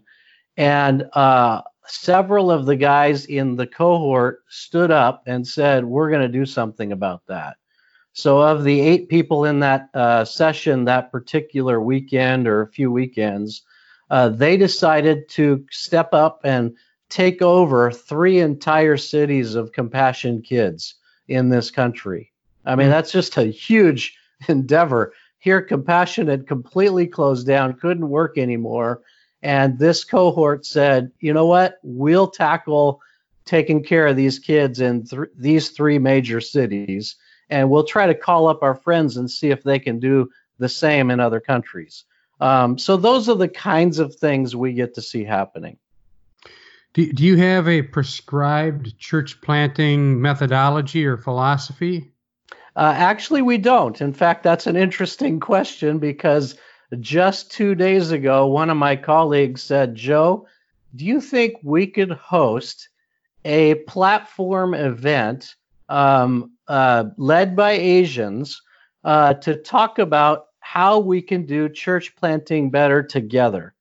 and 0.58 1.08
uh, 1.14 1.62
several 1.88 2.52
of 2.52 2.66
the 2.66 2.76
guys 2.76 3.26
in 3.26 3.56
the 3.56 3.68
cohort 3.68 4.44
stood 4.50 4.92
up 4.92 5.24
and 5.26 5.48
said, 5.48 5.86
"We're 5.86 6.10
going 6.10 6.22
to 6.22 6.28
do 6.28 6.46
something 6.46 6.92
about 6.92 7.24
that." 7.28 7.58
So, 8.18 8.42
of 8.42 8.64
the 8.64 8.80
eight 8.80 9.10
people 9.10 9.44
in 9.44 9.60
that 9.60 9.90
uh, 9.94 10.24
session 10.24 10.86
that 10.86 11.12
particular 11.12 11.82
weekend 11.82 12.48
or 12.48 12.62
a 12.62 12.72
few 12.72 12.90
weekends, 12.90 13.64
uh, 14.10 14.30
they 14.30 14.56
decided 14.56 15.28
to 15.32 15.66
step 15.70 16.14
up 16.14 16.40
and 16.46 16.78
take 17.10 17.42
over 17.42 17.92
three 17.92 18.40
entire 18.40 18.96
cities 18.96 19.56
of 19.56 19.74
compassion 19.74 20.42
kids 20.42 20.96
in 21.28 21.50
this 21.50 21.70
country. 21.72 22.32
I 22.66 22.78
mean, 22.78 22.88
hmm. 22.88 22.92
that's 22.92 23.12
just 23.12 23.36
a 23.36 23.44
huge 23.44 24.18
endeavor. 24.48 25.12
Here, 25.40 25.62
compassion 25.62 26.28
had 26.28 26.48
completely 26.48 27.08
closed 27.08 27.46
down, 27.46 27.74
couldn't 27.74 28.08
work 28.08 28.38
anymore. 28.38 29.02
And 29.44 29.78
this 29.78 30.06
cohort 30.06 30.66
said, 30.66 31.12
you 31.20 31.34
know 31.34 31.48
what? 31.48 31.80
We'll 31.84 32.28
tackle 32.28 33.02
taking 33.44 33.84
care 33.84 34.08
of 34.08 34.16
these 34.16 34.40
kids 34.40 34.80
in 34.80 35.04
th- 35.04 35.30
these 35.38 35.72
three 35.72 36.00
major 36.00 36.40
cities 36.40 37.18
and 37.50 37.70
we'll 37.70 37.84
try 37.84 38.08
to 38.08 38.16
call 38.16 38.48
up 38.48 38.64
our 38.64 38.76
friends 38.76 39.18
and 39.18 39.30
see 39.30 39.50
if 39.50 39.64
they 39.64 39.80
can 39.80 40.00
do 40.00 40.30
the 40.58 40.70
same 40.70 41.12
in 41.12 41.20
other 41.20 41.40
countries. 41.40 42.06
Um, 42.40 42.78
so 42.78 42.98
those 42.98 43.30
are 43.30 43.36
the 43.36 43.48
kinds 43.48 44.00
of 44.00 44.16
things 44.16 44.56
we 44.56 44.74
get 44.74 44.96
to 44.96 45.02
see 45.02 45.24
happening. 45.24 45.78
Do, 46.94 47.12
do 47.12 47.24
you 47.24 47.38
have 47.38 47.68
a 47.68 47.82
prescribed 47.82 48.98
church 48.98 49.42
planting 49.42 50.22
methodology 50.22 51.06
or 51.06 51.18
philosophy? 51.18 52.12
Uh, 52.76 52.94
actually, 52.96 53.42
we 53.42 53.58
don't. 53.58 54.02
In 54.02 54.14
fact, 54.14 54.44
that's 54.44 54.68
an 54.68 54.76
interesting 54.76 55.40
question 55.40 56.00
because 56.00 56.56
just 57.00 57.52
two 57.52 57.76
days 57.76 58.12
ago, 58.12 58.48
one 58.48 58.70
of 58.70 58.78
my 58.78 58.96
colleagues 58.96 59.64
said, 59.64 59.96
Joe, 59.96 60.48
do 60.96 61.06
you 61.06 61.22
think 61.22 61.56
we 61.64 61.88
could 61.88 62.12
host 62.12 62.90
a 63.44 63.76
platform 63.76 64.74
event 64.74 65.56
um, 65.90 66.52
uh, 66.68 67.06
led 67.18 67.56
by 67.56 67.72
Asians 67.74 68.62
uh, 69.04 69.36
to 69.36 69.56
talk 69.56 70.00
about 70.00 70.48
how 70.60 71.00
we 71.00 71.22
can 71.22 71.46
do 71.46 71.70
church 71.70 72.16
planting 72.16 72.72
better 72.72 73.04
together. 73.04 73.74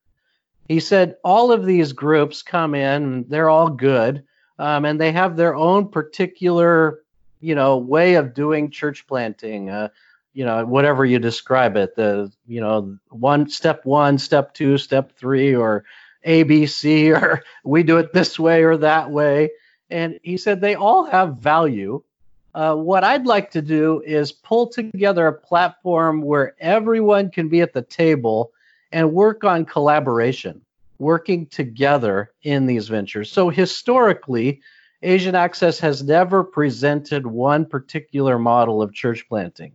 He 0.68 0.80
said 0.80 1.16
all 1.24 1.52
of 1.52 1.64
these 1.64 1.92
groups 1.92 2.42
come 2.42 2.74
in, 2.74 3.26
they're 3.28 3.50
all 3.50 3.70
good, 3.70 4.24
um, 4.58 4.84
and 4.84 5.00
they 5.00 5.12
have 5.12 5.36
their 5.36 5.54
own 5.54 5.88
particular, 5.88 7.00
you 7.40 7.54
know, 7.54 7.78
way 7.78 8.14
of 8.14 8.34
doing 8.34 8.70
church 8.70 9.06
planting. 9.06 9.70
Uh, 9.70 9.88
you 10.34 10.44
know, 10.44 10.64
whatever 10.66 11.04
you 11.04 11.18
describe 11.18 11.76
it, 11.76 11.94
the 11.94 12.30
you 12.46 12.60
know, 12.60 12.98
one 13.10 13.48
step 13.48 13.84
one, 13.84 14.18
step 14.18 14.52
two, 14.52 14.78
step 14.78 15.16
three, 15.16 15.54
or 15.54 15.84
ABC, 16.26 17.14
or 17.22 17.42
we 17.64 17.82
do 17.82 17.98
it 17.98 18.12
this 18.12 18.38
way 18.38 18.64
or 18.64 18.76
that 18.78 19.10
way. 19.10 19.50
And 19.90 20.18
he 20.22 20.36
said 20.36 20.60
they 20.60 20.74
all 20.74 21.04
have 21.04 21.36
value 21.36 22.02
uh, 22.54 22.74
what 22.74 23.02
I'd 23.02 23.26
like 23.26 23.50
to 23.52 23.62
do 23.62 24.02
is 24.06 24.30
pull 24.30 24.68
together 24.68 25.26
a 25.26 25.32
platform 25.32 26.22
where 26.22 26.54
everyone 26.60 27.30
can 27.30 27.48
be 27.48 27.60
at 27.60 27.72
the 27.72 27.82
table 27.82 28.52
and 28.92 29.12
work 29.12 29.42
on 29.42 29.64
collaboration, 29.64 30.60
working 30.98 31.46
together 31.46 32.32
in 32.42 32.66
these 32.66 32.88
ventures. 32.88 33.32
So 33.32 33.48
historically, 33.48 34.60
Asian 35.02 35.34
Access 35.34 35.80
has 35.80 36.02
never 36.02 36.44
presented 36.44 37.26
one 37.26 37.66
particular 37.66 38.38
model 38.38 38.80
of 38.80 38.94
church 38.94 39.28
planting. 39.28 39.72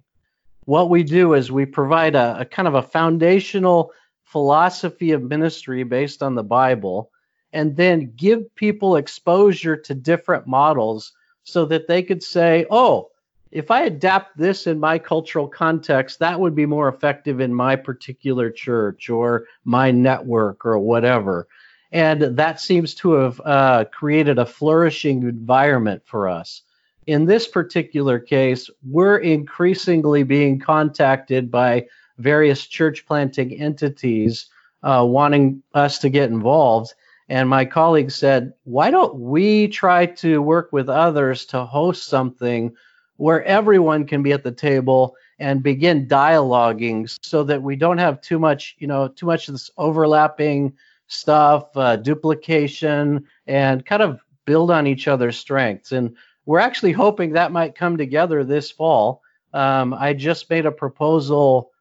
What 0.66 0.90
we 0.90 1.04
do 1.04 1.34
is 1.34 1.52
we 1.52 1.66
provide 1.66 2.16
a, 2.16 2.40
a 2.40 2.46
kind 2.46 2.68
of 2.68 2.76
a 2.76 2.82
foundational 2.82 3.92
philosophy 4.24 5.12
of 5.12 5.24
ministry 5.24 5.84
based 5.84 6.24
on 6.24 6.36
the 6.36 6.44
Bible, 6.44 7.12
and 7.52 7.76
then 7.76 8.14
give 8.16 8.56
people 8.56 8.96
exposure 8.96 9.76
to 9.76 9.94
different 9.94 10.48
models 10.48 11.12
so 11.52 11.66
that 11.66 11.88
they 11.88 12.04
could 12.04 12.24
say, 12.24 12.66
oh, 12.70 13.10
if 13.52 13.72
I 13.72 13.84
adapt 13.84 14.38
this 14.38 14.68
in 14.68 14.80
my 14.80 15.00
cultural 15.00 15.48
context, 15.48 16.20
that 16.20 16.40
would 16.40 16.56
be 16.56 16.66
more 16.66 16.88
effective 16.88 17.40
in 17.40 17.54
my 17.54 17.76
particular 17.76 18.52
church 18.52 19.10
or 19.10 19.46
my 19.66 19.90
network 19.90 20.66
or 20.66 20.78
whatever. 20.78 21.48
And 21.92 22.22
that 22.22 22.62
seems 22.62 22.94
to 22.96 23.14
have 23.14 23.42
uh, 23.44 23.86
created 23.92 24.38
a 24.38 24.46
flourishing 24.46 25.24
environment 25.24 26.04
for 26.06 26.30
us. 26.30 26.62
In 27.08 27.26
this 27.26 27.48
particular 27.48 28.20
case, 28.20 28.70
we're 28.88 29.18
increasingly 29.18 30.22
being 30.22 30.60
contacted 30.60 31.50
by 31.50 31.88
various 32.20 32.68
church 32.68 33.08
planting 33.08 33.60
entities 33.60 34.48
uh, 34.84 35.06
wanting 35.08 35.62
us 35.74 36.00
to 36.00 36.10
get 36.10 36.30
involved. 36.30 36.94
And 37.30 37.48
my 37.48 37.64
colleague 37.64 38.12
said, 38.12 38.54
why 38.64 38.90
don't 38.90 39.16
we 39.16 39.68
try 39.68 40.08
to 40.08 40.42
work 40.42 40.74
with 40.74 40.90
others 40.90 41.46
to 41.48 41.64
host 41.64 42.08
something 42.08 42.76
where 43.18 43.44
everyone 43.44 44.06
can 44.06 44.24
be 44.24 44.32
at 44.32 44.44
the 44.44 44.52
table 44.52 45.16
and 45.38 45.62
begin 45.62 46.08
dialoguing 46.08 47.16
so 47.22 47.44
that 47.44 47.62
we 47.62 47.76
don't 47.76 48.00
have 48.00 48.20
too 48.22 48.40
much, 48.40 48.76
you 48.80 48.88
know, 48.88 49.08
too 49.08 49.28
much 49.28 49.48
of 49.48 49.54
this 49.54 49.70
overlapping 49.78 50.74
stuff, 51.08 51.66
uh, 51.76 51.96
duplication, 51.96 53.26
and 53.46 53.86
kind 53.86 54.02
of 54.02 54.20
build 54.46 54.72
on 54.72 54.88
each 54.88 55.08
other's 55.08 55.38
strengths. 55.38 55.92
And 55.92 56.16
we're 56.46 56.60
actually 56.60 56.94
hoping 56.94 57.34
that 57.34 57.52
might 57.52 57.76
come 57.76 57.98
together 57.98 58.44
this 58.44 58.72
fall. 58.72 59.22
Um, 59.54 59.94
I 59.94 60.14
just 60.14 60.50
made 60.50 60.66
a 60.66 60.72
proposal 60.72 61.72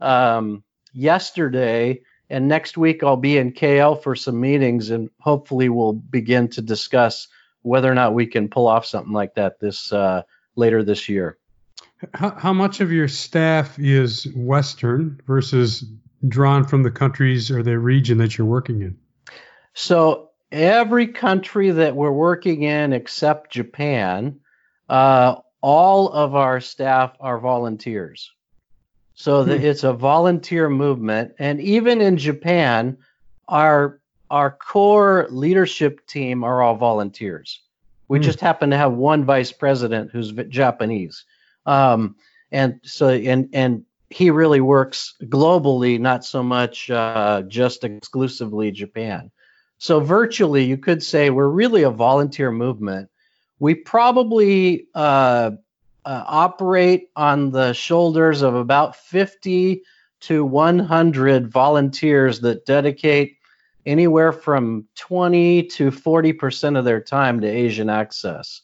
um, 0.00 0.64
yesterday 0.92 2.00
and 2.28 2.48
next 2.48 2.76
week, 2.76 3.02
I'll 3.02 3.16
be 3.16 3.38
in 3.38 3.52
KL 3.52 4.02
for 4.02 4.16
some 4.16 4.40
meetings, 4.40 4.90
and 4.90 5.10
hopefully, 5.20 5.68
we'll 5.68 5.92
begin 5.92 6.48
to 6.50 6.62
discuss 6.62 7.28
whether 7.62 7.90
or 7.90 7.94
not 7.94 8.14
we 8.14 8.26
can 8.26 8.48
pull 8.48 8.66
off 8.66 8.86
something 8.86 9.12
like 9.12 9.34
that 9.34 9.60
this 9.60 9.92
uh, 9.92 10.22
later 10.56 10.82
this 10.82 11.08
year. 11.08 11.38
How, 12.14 12.30
how 12.30 12.52
much 12.52 12.80
of 12.80 12.92
your 12.92 13.08
staff 13.08 13.78
is 13.78 14.26
Western 14.34 15.20
versus 15.26 15.84
drawn 16.28 16.64
from 16.64 16.82
the 16.82 16.90
countries 16.90 17.50
or 17.50 17.62
the 17.62 17.78
region 17.78 18.18
that 18.18 18.36
you're 18.36 18.46
working 18.46 18.82
in? 18.82 18.98
So 19.74 20.30
every 20.52 21.08
country 21.08 21.70
that 21.70 21.96
we're 21.96 22.12
working 22.12 22.62
in 22.62 22.92
except 22.92 23.52
Japan, 23.52 24.40
uh, 24.88 25.36
all 25.60 26.08
of 26.10 26.34
our 26.34 26.60
staff 26.60 27.16
are 27.20 27.38
volunteers. 27.38 28.32
So 29.16 29.44
hmm. 29.44 29.50
it's 29.50 29.82
a 29.82 29.92
volunteer 29.92 30.68
movement, 30.68 31.32
and 31.38 31.60
even 31.60 32.00
in 32.00 32.16
Japan, 32.18 32.98
our 33.48 33.98
our 34.30 34.50
core 34.50 35.26
leadership 35.30 36.06
team 36.06 36.44
are 36.44 36.62
all 36.62 36.76
volunteers. 36.76 37.60
We 38.08 38.18
hmm. 38.18 38.24
just 38.24 38.40
happen 38.40 38.70
to 38.70 38.76
have 38.76 38.92
one 38.92 39.24
vice 39.24 39.50
president 39.52 40.12
who's 40.12 40.32
Japanese, 40.32 41.24
um, 41.64 42.14
and 42.52 42.78
so 42.84 43.08
and 43.08 43.48
and 43.52 43.84
he 44.10 44.30
really 44.30 44.60
works 44.60 45.14
globally, 45.24 45.98
not 45.98 46.24
so 46.24 46.42
much 46.42 46.90
uh, 46.90 47.42
just 47.48 47.84
exclusively 47.84 48.70
Japan. 48.70 49.30
So 49.78 49.98
virtually, 49.98 50.64
you 50.64 50.76
could 50.76 51.02
say 51.02 51.30
we're 51.30 51.48
really 51.48 51.82
a 51.82 51.90
volunteer 51.90 52.50
movement. 52.50 53.08
We 53.58 53.74
probably 53.74 54.88
uh, 54.94 55.52
uh, 56.06 56.24
operate 56.26 57.10
on 57.16 57.50
the 57.50 57.72
shoulders 57.72 58.42
of 58.42 58.54
about 58.54 58.96
50 58.96 59.82
to 60.20 60.44
100 60.44 61.48
volunteers 61.50 62.40
that 62.40 62.64
dedicate 62.64 63.36
anywhere 63.84 64.32
from 64.32 64.86
20 64.96 65.64
to 65.64 65.90
40 65.90 66.32
percent 66.32 66.76
of 66.76 66.84
their 66.84 67.00
time 67.00 67.40
to 67.40 67.46
Asian 67.46 67.90
Access. 67.90 68.62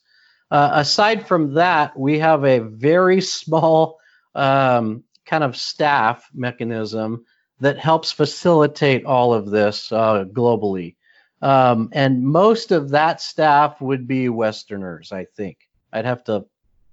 Uh, 0.50 0.70
aside 0.74 1.26
from 1.26 1.54
that, 1.54 1.98
we 1.98 2.18
have 2.18 2.44
a 2.44 2.58
very 2.60 3.20
small 3.20 3.98
um, 4.34 5.04
kind 5.26 5.44
of 5.44 5.56
staff 5.56 6.28
mechanism 6.32 7.24
that 7.60 7.78
helps 7.78 8.12
facilitate 8.12 9.04
all 9.04 9.32
of 9.32 9.50
this 9.50 9.90
uh, 9.92 10.24
globally. 10.24 10.96
Um, 11.40 11.88
and 11.92 12.22
most 12.22 12.70
of 12.70 12.90
that 12.90 13.20
staff 13.20 13.80
would 13.80 14.06
be 14.06 14.28
Westerners, 14.28 15.10
I 15.10 15.24
think. 15.24 15.58
I'd 15.92 16.04
have 16.04 16.22
to, 16.24 16.44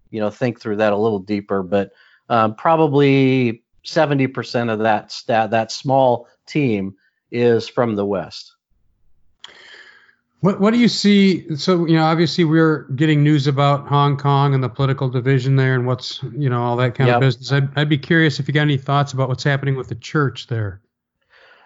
you 0.09 0.19
know, 0.19 0.29
think 0.29 0.59
through 0.59 0.77
that 0.77 0.93
a 0.93 0.97
little 0.97 1.19
deeper, 1.19 1.63
but 1.63 1.91
um, 2.29 2.55
probably 2.55 3.63
70% 3.85 4.71
of 4.71 4.79
that 4.79 5.11
stat, 5.11 5.51
that 5.51 5.71
small 5.71 6.27
team, 6.45 6.95
is 7.31 7.67
from 7.67 7.95
the 7.95 8.05
West. 8.05 8.55
What 10.41 10.61
What 10.61 10.71
do 10.71 10.79
you 10.79 10.87
see? 10.87 11.55
So 11.57 11.85
you 11.85 11.95
know, 11.95 12.05
obviously 12.05 12.45
we're 12.45 12.83
getting 12.95 13.23
news 13.23 13.45
about 13.45 13.87
Hong 13.87 14.15
Kong 14.15 14.53
and 14.53 14.63
the 14.63 14.69
political 14.69 15.09
division 15.09 15.57
there, 15.57 15.75
and 15.75 15.85
what's 15.85 16.23
you 16.35 16.49
know 16.49 16.61
all 16.61 16.77
that 16.77 16.95
kind 16.95 17.09
yep. 17.09 17.17
of 17.17 17.21
business. 17.21 17.51
I'd 17.51 17.77
I'd 17.77 17.89
be 17.89 17.97
curious 17.97 18.39
if 18.39 18.47
you 18.47 18.53
got 18.53 18.61
any 18.61 18.77
thoughts 18.77 19.11
about 19.11 19.27
what's 19.27 19.43
happening 19.43 19.75
with 19.75 19.89
the 19.89 19.95
church 19.95 20.47
there. 20.47 20.81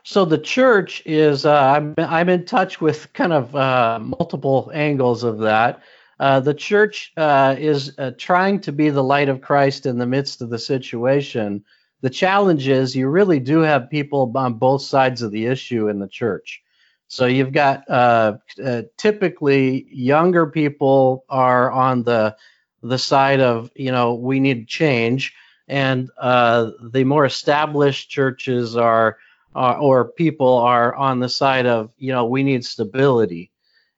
So 0.04 0.26
the 0.26 0.40
church 0.40 1.04
is 1.06 1.46
uh, 1.46 1.56
I'm 1.56 1.94
I'm 1.98 2.30
in 2.30 2.46
touch 2.46 2.82
with 2.82 3.14
kind 3.14 3.32
of 3.32 3.56
uh, 3.56 4.00
multiple 4.02 4.72
angles 4.74 5.24
of 5.24 5.38
that. 5.40 5.82
Uh, 6.20 6.40
the 6.40 6.54
church 6.54 7.12
uh, 7.18 7.56
is 7.58 7.94
uh, 7.98 8.12
trying 8.18 8.60
to 8.62 8.72
be 8.72 8.90
the 8.90 9.04
light 9.04 9.30
of 9.30 9.42
Christ 9.42 9.86
in 9.86 9.98
the 9.98 10.06
midst 10.06 10.42
of 10.42 10.50
the 10.50 10.60
situation. 10.60 11.64
The 12.02 12.10
challenge 12.10 12.68
is 12.68 12.96
you 12.96 13.08
really 13.08 13.40
do 13.40 13.60
have 13.60 13.90
people 13.90 14.32
on 14.36 14.56
both 14.56 14.82
sides 14.82 15.22
of 15.22 15.32
the 15.32 15.48
issue 15.48 15.88
in 15.88 16.00
the 16.00 16.08
church. 16.08 16.62
So 17.08 17.26
you've 17.26 17.54
got 17.54 17.90
uh, 17.90 18.38
uh, 18.64 18.84
typically 18.98 19.88
younger 19.92 20.48
people 20.48 21.26
are 21.30 21.72
on 21.72 22.04
the 22.04 22.36
the 22.82 22.98
side 22.98 23.40
of 23.40 23.72
you 23.76 23.92
know 23.92 24.16
we 24.16 24.40
need 24.40 24.68
change, 24.68 25.34
and 25.68 26.10
the 26.18 27.04
more 27.06 27.26
established 27.26 28.10
churches 28.10 28.76
are 28.76 29.18
or 29.54 30.06
people 30.06 30.58
are 30.58 30.94
on 30.96 31.20
the 31.20 31.30
side 31.30 31.68
of 31.68 31.92
you 31.98 32.12
know 32.12 32.26
we 32.26 32.44
need 32.44 32.66
stability. 32.66 33.52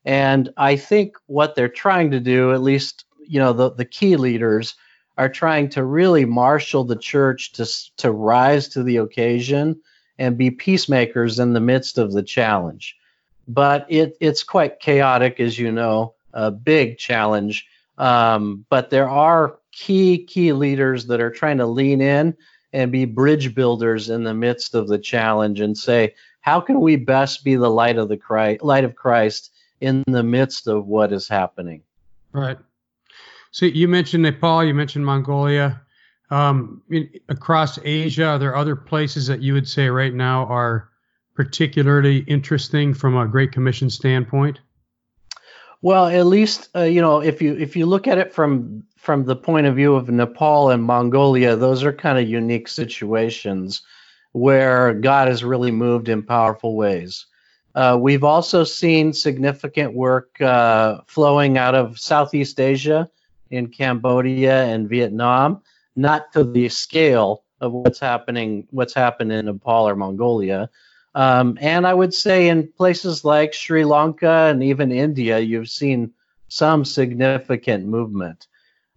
And 0.06 0.54
I 0.58 0.76
think 0.76 1.18
what 1.26 1.56
they're 1.56 1.68
trying 1.68 2.12
to 2.12 2.20
do, 2.20 2.54
at 2.54 2.62
least 2.62 3.06
you 3.28 3.40
know 3.40 3.54
the 3.54 3.72
the 3.72 3.86
key 3.86 4.16
leaders, 4.16 4.76
are 5.18 5.30
trying 5.30 5.70
to 5.70 5.84
really 5.84 6.26
marshal 6.26 6.84
the 6.84 6.96
church 6.96 7.54
to 7.54 7.66
to 7.98 8.12
rise 8.12 8.68
to 8.70 8.84
the 8.84 8.98
occasion 8.98 9.82
and 10.18 10.38
be 10.38 10.52
peacemakers 10.52 11.40
in 11.40 11.54
the 11.54 11.60
midst 11.60 11.98
of 11.98 12.14
the 12.14 12.24
challenge 12.24 12.96
but 13.48 13.86
it, 13.90 14.18
it's 14.20 14.44
quite 14.44 14.80
chaotic, 14.80 15.40
as 15.40 15.58
you 15.58 15.72
know, 15.72 16.14
a 16.34 16.52
big 16.52 16.98
challenge. 16.98 17.68
Um, 17.98 18.66
but 18.70 18.90
there 18.90 19.10
are 19.10 19.60
key, 19.72 20.24
key 20.24 20.54
leaders 20.54 21.08
that 21.08 21.22
are 21.22 21.32
trying 21.32 21.58
to 21.58 21.66
lean 21.66 22.02
in 22.02 22.36
and 22.74 22.92
be 22.92 23.06
bridge 23.06 23.56
builders 23.56 24.10
in 24.10 24.24
the 24.24 24.34
midst 24.34 24.76
of 24.76 24.88
the 24.88 24.98
challenge 24.98 25.60
and 25.60 25.78
say, 25.78 26.14
how 26.42 26.60
can 26.60 26.82
we 26.82 26.96
best 26.96 27.44
be 27.44 27.56
the 27.56 27.70
light 27.70 27.98
of 27.98 28.10
the 28.10 28.18
Christ, 28.18 28.64
light 28.64 28.84
of 28.84 28.96
Christ 28.96 29.52
in 29.82 30.04
the 30.08 30.24
midst 30.24 30.68
of 30.68 30.88
what 30.88 31.12
is 31.12 31.28
happening? 31.28 31.84
Right. 32.32 32.58
So 33.52 33.66
you 33.66 33.88
mentioned 33.88 34.24
Nepal, 34.24 34.64
you 34.64 34.74
mentioned 34.74 35.06
Mongolia. 35.06 35.82
Um, 36.32 36.82
in, 36.90 37.10
across 37.30 37.78
Asia, 37.84 38.26
are 38.26 38.40
there 38.40 38.56
other 38.56 38.76
places 38.76 39.28
that 39.28 39.42
you 39.42 39.54
would 39.54 39.68
say 39.68 39.88
right 39.88 40.14
now 40.14 40.46
are 40.48 40.90
particularly 41.36 42.20
interesting 42.20 42.94
from 42.94 43.16
a 43.16 43.28
Great 43.28 43.52
Commission 43.52 43.90
standpoint? 43.90 44.60
Well, 45.82 46.08
at 46.08 46.26
least 46.26 46.70
uh, 46.76 46.82
you 46.82 47.00
know 47.02 47.22
if 47.22 47.42
you 47.42 47.56
if 47.56 47.76
you 47.76 47.86
look 47.86 48.08
at 48.08 48.18
it 48.18 48.34
from 48.34 48.84
from 48.98 49.26
the 49.26 49.36
point 49.36 49.68
of 49.68 49.76
view 49.76 49.94
of 49.94 50.10
Nepal 50.10 50.72
and 50.72 50.84
Mongolia, 50.84 51.56
those 51.56 51.84
are 51.84 51.94
kind 51.94 52.18
of 52.18 52.28
unique 52.28 52.68
situations 52.68 53.84
where 54.32 54.94
God 54.94 55.28
has 55.28 55.44
really 55.44 55.72
moved 55.72 56.10
in 56.10 56.24
powerful 56.24 56.76
ways. 56.76 57.28
Uh, 57.76 57.98
we've 58.00 58.24
also 58.24 58.64
seen 58.64 59.12
significant 59.14 59.94
work 59.94 60.40
uh, 60.42 61.00
flowing 61.06 61.58
out 61.58 61.76
of 61.76 62.00
Southeast 62.00 62.60
Asia 62.60 63.10
in 63.52 63.68
Cambodia 63.68 64.64
and 64.64 64.90
Vietnam, 64.90 65.62
not 65.96 66.32
to 66.34 66.44
the 66.44 66.70
scale 66.70 67.44
of 67.62 67.74
what's 67.74 68.00
happening 68.00 68.68
what's 68.72 68.94
happened 68.94 69.32
in 69.32 69.46
Nepal 69.46 69.88
or 69.88 69.96
Mongolia, 69.96 70.70
um, 71.16 71.58
and 71.62 71.88
I 71.88 71.94
would 71.94 72.14
say 72.14 72.50
in 72.50 72.68
places 72.68 73.24
like 73.24 73.54
Sri 73.54 73.86
Lanka 73.86 74.50
and 74.50 74.62
even 74.62 74.92
India, 74.92 75.40
you've 75.40 75.70
seen 75.70 76.12
some 76.50 76.84
significant 76.84 77.86
movement. 77.86 78.48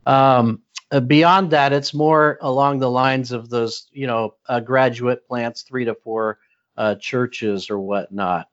Um, 0.05 0.63
uh, 0.91 1.01
beyond 1.01 1.53
that, 1.53 1.73
it's 1.73 1.95
more 1.95 2.39
along 2.41 2.81
the 2.81 2.91
lines 2.91 3.31
of 3.31 3.51
those, 3.51 3.87
you 3.93 4.09
know, 4.09 4.35
uh, 4.49 4.59
graduate 4.59 5.29
plants, 5.29 5.63
three 5.63 5.85
to 5.85 5.95
four 5.95 6.41
uh, 6.77 6.97
churches 6.97 7.71
or 7.71 7.79
whatnot. 7.79 8.49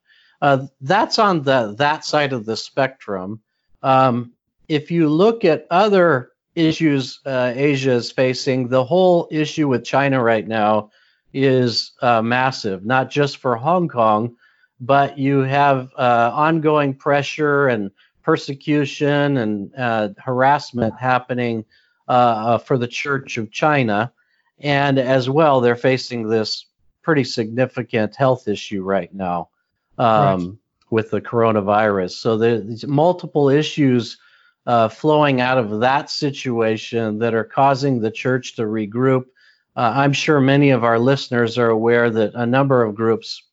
Uh, 0.45 0.67
that's 0.81 1.17
on 1.17 1.41
the 1.41 1.73
that 1.79 2.05
side 2.05 2.31
of 2.31 2.45
the 2.45 2.55
spectrum. 2.55 3.41
Um, 3.81 4.33
if 4.67 4.91
you 4.91 5.09
look 5.09 5.43
at 5.43 5.65
other 5.71 6.33
issues 6.53 7.19
uh, 7.25 7.51
Asia 7.55 7.93
is 7.93 8.11
facing, 8.11 8.67
the 8.67 8.83
whole 8.83 9.27
issue 9.31 9.67
with 9.67 9.83
China 9.83 10.21
right 10.21 10.47
now 10.47 10.91
is 11.33 11.93
uh, 12.03 12.21
massive, 12.21 12.85
not 12.85 13.09
just 13.09 13.37
for 13.37 13.55
Hong 13.55 13.87
Kong, 13.87 14.35
but 14.79 15.17
you 15.17 15.39
have 15.39 15.89
uh, 15.97 16.29
ongoing 16.31 16.93
pressure 16.93 17.67
and 17.69 17.89
persecution 18.21 19.37
and 19.37 19.75
uh, 19.75 20.09
harassment 20.19 20.93
happening 20.99 21.65
for 22.05 22.77
the 22.77 22.87
Church 22.87 23.37
of 23.37 23.49
China. 23.49 24.13
And 24.59 24.99
as 24.99 25.27
well, 25.27 25.59
they're 25.59 25.75
facing 25.75 26.29
this 26.29 26.67
pretty 27.01 27.23
significant 27.23 28.15
health 28.15 28.47
issue 28.47 28.83
right 28.83 29.11
now 29.11 29.49
um, 29.97 30.59
with 30.89 31.11
the 31.11 31.21
coronavirus. 31.21 32.11
So 32.11 32.37
there's 32.37 32.85
multiple 32.85 33.49
issues 33.49 34.17
uh, 34.65 34.89
flowing 34.89 35.41
out 35.41 35.57
of 35.57 35.79
that 35.81 36.09
situation 36.09 37.19
that 37.19 37.33
are 37.33 37.43
causing 37.43 37.99
the 37.99 38.11
church 38.11 38.55
to 38.55 38.63
regroup 38.63 39.25
uh, 39.75 39.91
I'm 39.95 40.13
sure 40.13 40.39
many 40.39 40.69
of 40.69 40.83
our 40.83 40.97
listeners 40.97 41.57
are 41.57 41.69
aware 41.69 42.09
that 42.09 42.33
a 42.33 42.45
number 42.45 42.81
of 42.81 42.95
groups 42.95 43.43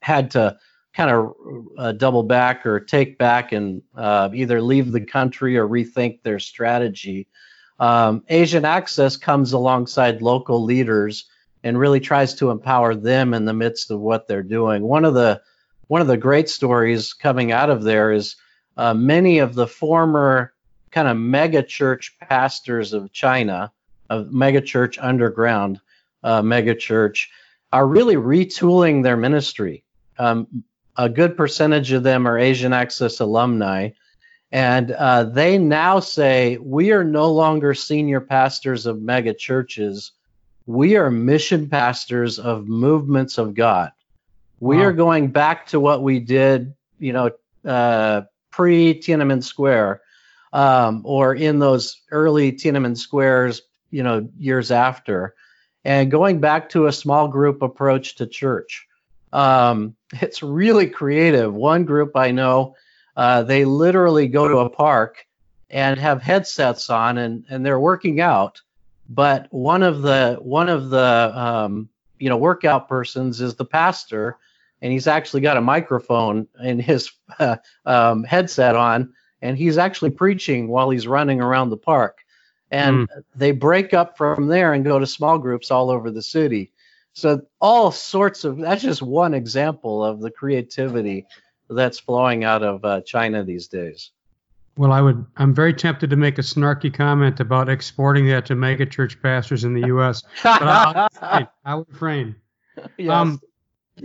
had 0.00 0.30
to 0.32 0.56
kind 0.94 1.10
of 1.10 1.34
uh, 1.76 1.92
double 1.92 2.22
back 2.22 2.66
or 2.66 2.78
take 2.78 3.18
back 3.18 3.52
and 3.52 3.82
uh, 3.96 4.28
either 4.32 4.62
leave 4.62 4.92
the 4.92 5.00
country 5.00 5.56
or 5.56 5.66
rethink 5.66 6.22
their 6.22 6.38
strategy. 6.38 7.26
Um, 7.80 8.22
Asian 8.28 8.64
Access 8.64 9.16
comes 9.16 9.52
alongside 9.52 10.22
local 10.22 10.62
leaders 10.62 11.24
and 11.64 11.78
really 11.78 12.00
tries 12.00 12.34
to 12.34 12.50
empower 12.50 12.94
them 12.94 13.34
in 13.34 13.44
the 13.44 13.54
midst 13.54 13.90
of 13.90 14.00
what 14.00 14.28
they're 14.28 14.42
doing. 14.42 14.82
One 14.82 15.04
of 15.04 15.14
the 15.14 15.40
one 15.90 16.00
of 16.00 16.06
the 16.06 16.16
great 16.16 16.48
stories 16.48 17.12
coming 17.12 17.50
out 17.50 17.68
of 17.68 17.82
there 17.82 18.12
is 18.12 18.36
uh, 18.76 18.94
many 18.94 19.40
of 19.40 19.56
the 19.56 19.66
former 19.66 20.52
kind 20.92 21.08
of 21.08 21.16
mega 21.16 21.64
church 21.64 22.16
pastors 22.20 22.92
of 22.92 23.10
China 23.10 23.72
a 24.08 24.22
megachurch 24.26 24.98
underground 25.02 25.80
uh, 26.22 26.42
megachurch 26.42 27.26
are 27.72 27.88
really 27.88 28.14
retooling 28.14 29.02
their 29.02 29.16
ministry. 29.16 29.82
Um, 30.16 30.62
a 30.96 31.08
good 31.08 31.36
percentage 31.36 31.90
of 31.90 32.04
them 32.04 32.24
are 32.24 32.38
Asian 32.38 32.72
Access 32.72 33.18
alumni, 33.18 33.90
and 34.52 34.92
uh, 34.92 35.24
they 35.24 35.58
now 35.58 35.98
say 35.98 36.56
we 36.58 36.92
are 36.92 37.02
no 37.02 37.32
longer 37.32 37.74
senior 37.74 38.20
pastors 38.20 38.86
of 38.86 39.02
mega 39.02 39.34
churches. 39.34 40.12
We 40.66 40.94
are 40.94 41.10
mission 41.10 41.68
pastors 41.68 42.38
of 42.38 42.68
movements 42.68 43.38
of 43.38 43.54
God. 43.54 43.90
We 44.60 44.76
wow. 44.76 44.84
are 44.84 44.92
going 44.92 45.28
back 45.28 45.66
to 45.68 45.80
what 45.80 46.02
we 46.02 46.20
did, 46.20 46.74
you 46.98 47.12
know, 47.12 47.30
uh, 47.64 48.22
pre 48.50 48.94
Tiananmen 48.94 49.42
Square, 49.42 50.02
um, 50.52 51.02
or 51.04 51.34
in 51.34 51.58
those 51.58 52.00
early 52.10 52.52
Tiananmen 52.52 52.96
Squares 52.96 53.62
you 53.90 54.02
know 54.02 54.28
years 54.38 54.70
after 54.70 55.34
and 55.84 56.10
going 56.10 56.40
back 56.40 56.68
to 56.70 56.86
a 56.86 56.92
small 56.92 57.28
group 57.28 57.62
approach 57.62 58.16
to 58.16 58.26
church 58.26 58.86
um, 59.32 59.94
it's 60.20 60.42
really 60.42 60.88
creative 60.88 61.52
one 61.52 61.84
group 61.84 62.16
i 62.16 62.30
know 62.30 62.74
uh, 63.16 63.42
they 63.42 63.64
literally 63.64 64.28
go 64.28 64.48
to 64.48 64.58
a 64.58 64.70
park 64.70 65.26
and 65.68 66.00
have 66.00 66.22
headsets 66.22 66.90
on 66.90 67.18
and, 67.18 67.44
and 67.50 67.64
they're 67.64 67.80
working 67.80 68.20
out 68.20 68.60
but 69.08 69.46
one 69.50 69.82
of 69.82 70.02
the 70.02 70.38
one 70.40 70.68
of 70.68 70.90
the 70.90 71.32
um, 71.34 71.88
you 72.18 72.28
know 72.28 72.36
workout 72.36 72.88
persons 72.88 73.40
is 73.40 73.54
the 73.56 73.64
pastor 73.64 74.38
and 74.82 74.92
he's 74.92 75.06
actually 75.06 75.40
got 75.40 75.56
a 75.56 75.60
microphone 75.60 76.46
in 76.62 76.78
his 76.78 77.10
uh, 77.38 77.56
um, 77.86 78.24
headset 78.24 78.76
on 78.76 79.12
and 79.42 79.56
he's 79.56 79.78
actually 79.78 80.10
preaching 80.10 80.68
while 80.68 80.90
he's 80.90 81.06
running 81.06 81.40
around 81.40 81.70
the 81.70 81.76
park 81.76 82.24
and 82.70 83.08
mm. 83.08 83.22
they 83.34 83.52
break 83.52 83.94
up 83.94 84.16
from 84.16 84.46
there 84.46 84.72
and 84.72 84.84
go 84.84 84.98
to 84.98 85.06
small 85.06 85.38
groups 85.38 85.70
all 85.70 85.90
over 85.90 86.10
the 86.10 86.22
city. 86.22 86.72
So 87.12 87.42
all 87.60 87.90
sorts 87.90 88.44
of 88.44 88.58
that's 88.58 88.82
just 88.82 89.02
one 89.02 89.34
example 89.34 90.04
of 90.04 90.20
the 90.20 90.30
creativity 90.30 91.26
that's 91.68 91.98
flowing 91.98 92.44
out 92.44 92.62
of 92.62 92.84
uh, 92.84 93.00
China 93.02 93.42
these 93.44 93.66
days. 93.68 94.10
Well, 94.76 94.92
I 94.92 95.00
would. 95.00 95.26
I'm 95.36 95.52
very 95.52 95.74
tempted 95.74 96.10
to 96.10 96.16
make 96.16 96.38
a 96.38 96.42
snarky 96.42 96.94
comment 96.94 97.40
about 97.40 97.68
exporting 97.68 98.26
that 98.28 98.46
to 98.46 98.54
megachurch 98.54 99.20
pastors 99.20 99.64
in 99.64 99.74
the 99.74 99.88
U.S. 99.88 100.22
but 100.42 100.62
I'll, 100.62 101.08
I'll, 101.20 101.52
I'll 101.64 101.86
refrain. 101.90 102.36
Yes. 102.96 103.10
Um, 103.10 103.40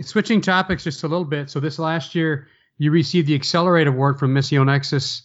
switching 0.02 0.40
topics 0.40 0.84
just 0.84 1.02
a 1.02 1.08
little 1.08 1.24
bit. 1.24 1.50
So 1.50 1.60
this 1.60 1.78
last 1.78 2.14
year, 2.14 2.48
you 2.78 2.90
received 2.90 3.28
the 3.28 3.34
Accelerate 3.34 3.86
Award 3.86 4.18
from 4.18 4.34
Missio 4.34 4.64
Nexus 4.64 5.22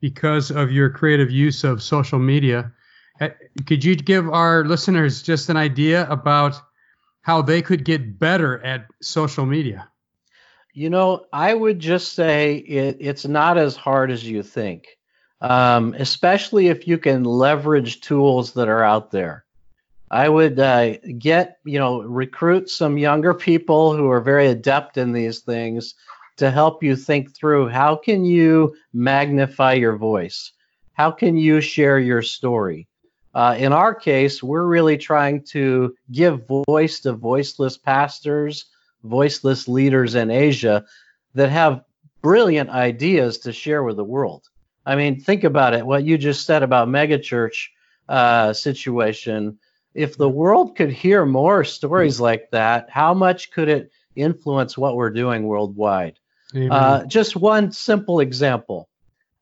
because 0.00 0.50
of 0.50 0.70
your 0.70 0.90
creative 0.90 1.30
use 1.30 1.64
of 1.64 1.82
social 1.82 2.18
media. 2.18 2.72
Uh, 3.20 3.28
could 3.66 3.84
you 3.84 3.94
give 3.96 4.28
our 4.28 4.64
listeners 4.64 5.22
just 5.22 5.48
an 5.48 5.56
idea 5.56 6.08
about 6.10 6.60
how 7.22 7.42
they 7.42 7.62
could 7.62 7.84
get 7.84 8.18
better 8.18 8.62
at 8.64 8.86
social 9.00 9.46
media? 9.46 9.88
You 10.72 10.90
know, 10.90 11.26
I 11.32 11.54
would 11.54 11.78
just 11.78 12.14
say 12.14 12.56
it, 12.56 12.96
it's 13.00 13.26
not 13.26 13.56
as 13.56 13.76
hard 13.76 14.10
as 14.10 14.24
you 14.24 14.42
think, 14.42 14.98
um, 15.40 15.94
especially 15.96 16.66
if 16.66 16.88
you 16.88 16.98
can 16.98 17.22
leverage 17.24 18.00
tools 18.00 18.54
that 18.54 18.68
are 18.68 18.82
out 18.82 19.10
there. 19.12 19.43
I 20.14 20.28
would 20.28 20.60
uh, 20.60 20.98
get, 21.18 21.58
you 21.64 21.80
know, 21.80 22.00
recruit 22.02 22.70
some 22.70 22.96
younger 22.96 23.34
people 23.34 23.96
who 23.96 24.08
are 24.10 24.20
very 24.20 24.46
adept 24.46 24.96
in 24.96 25.10
these 25.10 25.40
things 25.40 25.94
to 26.36 26.52
help 26.52 26.84
you 26.84 26.94
think 26.94 27.34
through 27.34 27.66
how 27.66 27.96
can 27.96 28.24
you 28.24 28.76
magnify 28.92 29.72
your 29.72 29.96
voice? 29.96 30.52
How 30.92 31.10
can 31.10 31.36
you 31.36 31.60
share 31.60 31.98
your 31.98 32.22
story? 32.22 32.86
Uh, 33.34 33.56
in 33.58 33.72
our 33.72 33.92
case, 33.92 34.40
we're 34.40 34.66
really 34.66 34.96
trying 34.96 35.42
to 35.46 35.96
give 36.12 36.46
voice 36.46 37.00
to 37.00 37.14
voiceless 37.14 37.76
pastors, 37.76 38.66
voiceless 39.02 39.66
leaders 39.66 40.14
in 40.14 40.30
Asia 40.30 40.84
that 41.34 41.50
have 41.50 41.82
brilliant 42.22 42.70
ideas 42.70 43.38
to 43.38 43.52
share 43.52 43.82
with 43.82 43.96
the 43.96 44.04
world. 44.04 44.44
I 44.86 44.94
mean, 44.94 45.18
think 45.18 45.42
about 45.42 45.74
it. 45.74 45.84
What 45.84 46.04
you 46.04 46.16
just 46.18 46.46
said 46.46 46.62
about 46.62 46.86
megachurch 46.86 47.70
uh, 48.08 48.52
situation. 48.52 49.58
If 49.94 50.16
the 50.16 50.28
world 50.28 50.76
could 50.76 50.90
hear 50.90 51.24
more 51.24 51.64
stories 51.64 52.20
like 52.20 52.50
that, 52.50 52.90
how 52.90 53.14
much 53.14 53.50
could 53.52 53.68
it 53.68 53.90
influence 54.16 54.76
what 54.76 54.96
we're 54.96 55.10
doing 55.10 55.44
worldwide? 55.44 56.18
Uh, 56.70 57.04
just 57.04 57.36
one 57.36 57.72
simple 57.72 58.20
example. 58.20 58.88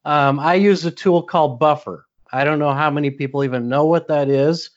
Um, 0.05 0.41
I 0.41 0.55
use 0.55 0.85
a 0.85 0.91
tool 0.91 1.23
called 1.23 1.59
Buffer. 1.59 2.07
I 2.33 2.45
don't 2.45 2.59
know 2.59 2.73
how 2.73 2.91
many 2.91 3.11
people 3.11 3.45
even 3.45 3.69
know 3.69 3.85
what 3.85 4.09
that 4.09 4.29
is, 4.29 4.71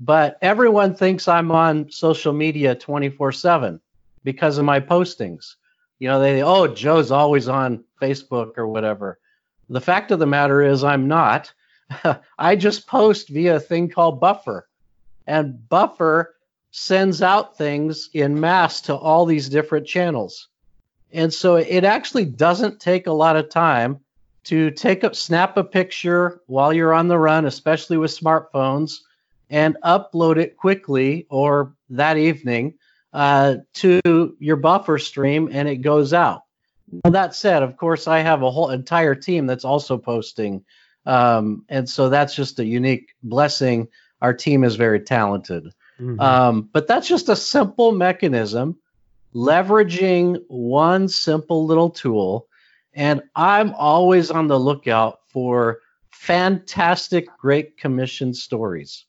but 0.00 0.36
everyone 0.42 0.94
thinks 0.94 1.28
I'm 1.28 1.50
on 1.52 1.90
social 1.90 2.32
media 2.32 2.74
24 2.74 3.32
7 3.32 3.80
because 4.24 4.58
of 4.58 4.64
my 4.64 4.80
postings. 4.80 5.54
You 5.98 6.08
know, 6.08 6.20
they, 6.20 6.42
oh, 6.42 6.66
Joe's 6.66 7.10
always 7.10 7.48
on 7.48 7.84
Facebook 8.02 8.58
or 8.58 8.66
whatever. 8.66 9.18
The 9.68 9.80
fact 9.80 10.10
of 10.10 10.18
the 10.18 10.26
matter 10.26 10.62
is, 10.62 10.84
I'm 10.84 11.08
not. 11.08 11.52
I 12.38 12.56
just 12.56 12.86
post 12.86 13.28
via 13.28 13.56
a 13.56 13.60
thing 13.60 13.88
called 13.88 14.20
Buffer. 14.20 14.65
And 15.26 15.68
Buffer 15.68 16.34
sends 16.70 17.22
out 17.22 17.56
things 17.56 18.10
in 18.12 18.38
mass 18.38 18.80
to 18.82 18.94
all 18.94 19.24
these 19.24 19.48
different 19.48 19.86
channels. 19.86 20.48
And 21.12 21.32
so 21.32 21.56
it 21.56 21.84
actually 21.84 22.26
doesn't 22.26 22.80
take 22.80 23.06
a 23.06 23.12
lot 23.12 23.36
of 23.36 23.48
time 23.48 24.00
to 24.44 24.70
take 24.70 25.02
up, 25.02 25.16
snap 25.16 25.56
a 25.56 25.64
picture 25.64 26.40
while 26.46 26.72
you're 26.72 26.92
on 26.92 27.08
the 27.08 27.18
run, 27.18 27.46
especially 27.46 27.96
with 27.96 28.16
smartphones, 28.16 28.98
and 29.50 29.76
upload 29.84 30.36
it 30.36 30.56
quickly 30.56 31.26
or 31.30 31.74
that 31.90 32.16
evening 32.16 32.74
uh, 33.12 33.56
to 33.72 34.36
your 34.38 34.56
buffer 34.56 34.98
stream 34.98 35.48
and 35.52 35.68
it 35.68 35.76
goes 35.76 36.12
out. 36.12 36.42
Now, 37.04 37.10
that 37.10 37.34
said, 37.34 37.62
of 37.62 37.76
course, 37.76 38.06
I 38.06 38.20
have 38.20 38.42
a 38.42 38.50
whole 38.50 38.70
entire 38.70 39.14
team 39.14 39.46
that's 39.46 39.64
also 39.64 39.98
posting. 39.98 40.64
Um, 41.04 41.64
and 41.68 41.88
so 41.88 42.08
that's 42.08 42.34
just 42.34 42.58
a 42.58 42.64
unique 42.64 43.14
blessing. 43.22 43.88
Our 44.26 44.34
team 44.34 44.64
is 44.64 44.74
very 44.74 44.98
talented. 44.98 45.72
Mm-hmm. 46.00 46.18
Um, 46.18 46.68
but 46.72 46.88
that's 46.88 47.06
just 47.06 47.28
a 47.28 47.36
simple 47.36 47.92
mechanism 47.92 48.76
leveraging 49.32 50.42
one 50.48 51.06
simple 51.08 51.64
little 51.64 51.90
tool. 51.90 52.48
And 52.92 53.22
I'm 53.36 53.72
always 53.74 54.32
on 54.32 54.48
the 54.48 54.58
lookout 54.58 55.20
for 55.28 55.78
fantastic 56.10 57.28
Great 57.38 57.78
Commission 57.78 58.34
stories 58.34 59.04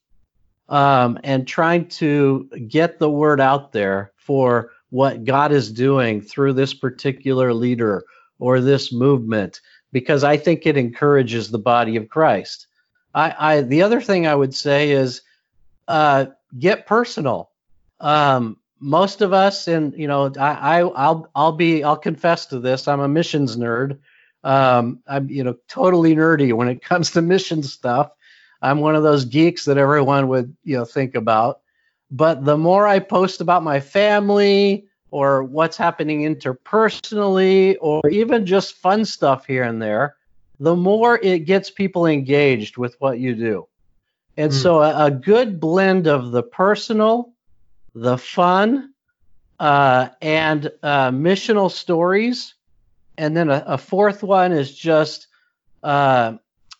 um, 0.69 1.17
and 1.23 1.47
trying 1.47 1.87
to 1.87 2.47
get 2.67 2.99
the 2.99 3.09
word 3.09 3.41
out 3.41 3.71
there 3.71 4.11
for 4.17 4.71
what 4.91 5.25
God 5.25 5.51
is 5.51 5.71
doing 5.71 6.21
through 6.21 6.53
this 6.53 6.75
particular 6.75 7.55
leader 7.55 8.03
or 8.37 8.61
this 8.61 8.93
movement, 8.93 9.61
because 9.91 10.23
I 10.23 10.37
think 10.37 10.67
it 10.67 10.77
encourages 10.77 11.49
the 11.49 11.57
body 11.57 11.95
of 11.95 12.07
Christ. 12.07 12.66
I, 13.17 13.35
I 13.39 13.61
the 13.61 13.81
other 13.81 13.99
thing 13.99 14.27
I 14.27 14.35
would 14.35 14.53
say 14.53 14.91
is 14.91 15.21
uh, 15.87 16.27
get 16.57 16.85
personal. 16.85 17.49
Um, 17.99 18.57
most 18.79 19.21
of 19.21 19.33
us, 19.33 19.67
and 19.67 19.97
you 19.97 20.07
know, 20.07 20.31
I, 20.39 20.53
I 20.53 20.83
will 20.83 21.27
I'll 21.33 21.51
be 21.51 21.83
I'll 21.83 21.97
confess 21.97 22.45
to 22.47 22.59
this. 22.59 22.87
I'm 22.87 22.99
a 22.99 23.07
missions 23.07 23.57
nerd. 23.57 23.97
Um, 24.43 24.99
I'm 25.07 25.29
you 25.31 25.43
know 25.43 25.55
totally 25.67 26.15
nerdy 26.15 26.53
when 26.53 26.67
it 26.67 26.81
comes 26.89 27.11
to 27.11 27.23
mission 27.23 27.63
stuff. 27.63 28.11
I'm 28.61 28.79
one 28.79 28.95
of 28.95 29.03
those 29.03 29.25
geeks 29.25 29.65
that 29.65 29.79
everyone 29.79 30.27
would 30.27 30.55
you 30.63 30.77
know 30.77 30.85
think 30.85 31.15
about. 31.15 31.61
But 32.11 32.45
the 32.45 32.57
more 32.57 32.85
I 32.85 32.99
post 32.99 33.41
about 33.41 33.63
my 33.63 33.79
family 33.79 34.85
or 35.09 35.43
what's 35.43 35.75
happening 35.75 36.21
interpersonally 36.21 37.77
or 37.81 38.07
even 38.09 38.45
just 38.45 38.75
fun 38.75 39.05
stuff 39.05 39.47
here 39.47 39.63
and 39.63 39.81
there, 39.81 40.15
the 40.59 40.75
more 40.75 41.19
it 41.21 41.45
gets 41.45 41.69
people 41.69 42.05
engaged 42.05 42.77
with 42.77 42.95
what 42.99 43.19
you 43.19 43.35
do. 43.35 43.67
And 44.35 44.51
mm. 44.51 44.61
so 44.61 44.81
a, 44.81 45.05
a 45.05 45.11
good 45.11 45.59
blend 45.59 46.07
of 46.07 46.31
the 46.31 46.43
personal 46.43 47.33
the 47.97 48.17
fun 48.17 48.93
uh, 49.59 50.09
and 50.21 50.71
uh, 50.83 51.09
missional 51.09 51.71
stories. 51.71 52.53
And 53.17 53.35
then 53.35 53.49
a, 53.49 53.63
a, 53.65 53.77
fourth 53.77 54.21
one 54.21 54.51
is 54.51 54.75
just 54.75 55.27
uh, 55.81 56.33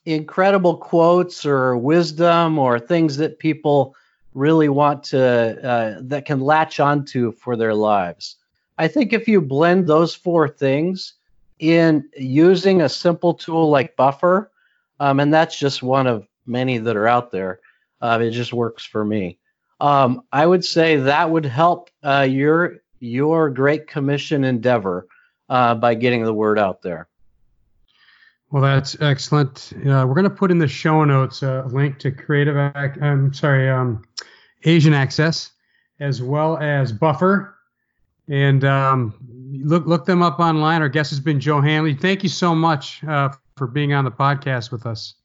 incredible 0.05 0.77
quotes 0.77 1.45
or 1.45 1.75
wisdom 1.75 2.59
or 2.59 2.79
things 2.79 3.17
that 3.17 3.39
people 3.39 3.95
really 4.35 4.69
want 4.69 5.03
to, 5.05 5.67
uh, 5.67 5.99
that 6.03 6.25
can 6.25 6.39
latch 6.39 6.79
onto 6.79 7.31
for 7.31 7.55
their 7.55 7.73
lives. 7.73 8.35
I 8.77 8.87
think 8.87 9.11
if 9.11 9.27
you 9.27 9.41
blend 9.41 9.87
those 9.87 10.13
four 10.13 10.47
things 10.47 11.13
in 11.59 12.07
using 12.17 12.81
a 12.81 12.89
simple 12.89 13.33
tool 13.33 13.69
like 13.69 13.95
Buffer, 13.95 14.51
um, 14.99 15.19
and 15.19 15.33
that's 15.33 15.57
just 15.57 15.83
one 15.83 16.07
of 16.07 16.27
many 16.45 16.77
that 16.77 16.95
are 16.95 17.07
out 17.07 17.31
there, 17.31 17.59
uh, 18.01 18.19
it 18.21 18.31
just 18.31 18.53
works 18.53 18.85
for 18.85 19.03
me 19.03 19.37
um, 19.79 20.23
I 20.31 20.45
would 20.45 20.65
say 20.65 20.97
that 20.97 21.29
would 21.29 21.45
help 21.45 21.89
uh, 22.03 22.27
your 22.29 22.77
your 22.99 23.49
Great 23.49 23.87
Commission 23.87 24.43
endeavor 24.43 25.07
uh, 25.49 25.75
by 25.75 25.93
getting 25.93 26.23
the 26.23 26.33
word 26.33 26.57
out 26.57 26.81
there. 26.81 27.07
Well, 28.49 28.63
that's 28.63 28.99
excellent. 29.01 29.73
Uh, 29.75 30.05
we're 30.07 30.15
going 30.15 30.23
to 30.23 30.29
put 30.29 30.51
in 30.51 30.57
the 30.57 30.67
show 30.67 31.03
notes 31.03 31.43
a 31.43 31.65
link 31.69 31.99
to 31.99 32.11
Creative. 32.11 32.55
Ac- 32.75 32.99
I'm 33.01 33.33
sorry, 33.33 33.69
um, 33.69 34.03
Asian 34.63 34.93
Access, 34.93 35.51
as 35.99 36.21
well 36.21 36.57
as 36.57 36.91
Buffer, 36.91 37.55
and 38.29 38.63
um, 38.63 39.13
look 39.67 39.86
look 39.86 40.06
them 40.06 40.21
up 40.21 40.39
online. 40.39 40.82
Our 40.82 40.89
guest 40.89 41.12
has 41.12 41.19
been 41.19 41.39
Joe 41.39 41.62
Handley. 41.62 41.93
Thank 41.93 42.23
you 42.23 42.30
so 42.30 42.56
much 42.56 43.03
uh, 43.03 43.30
for 43.56 43.67
being 43.67 43.93
on 43.93 44.06
the 44.06 44.12
podcast 44.12 44.71
with 44.71 44.86
us. 44.86 45.15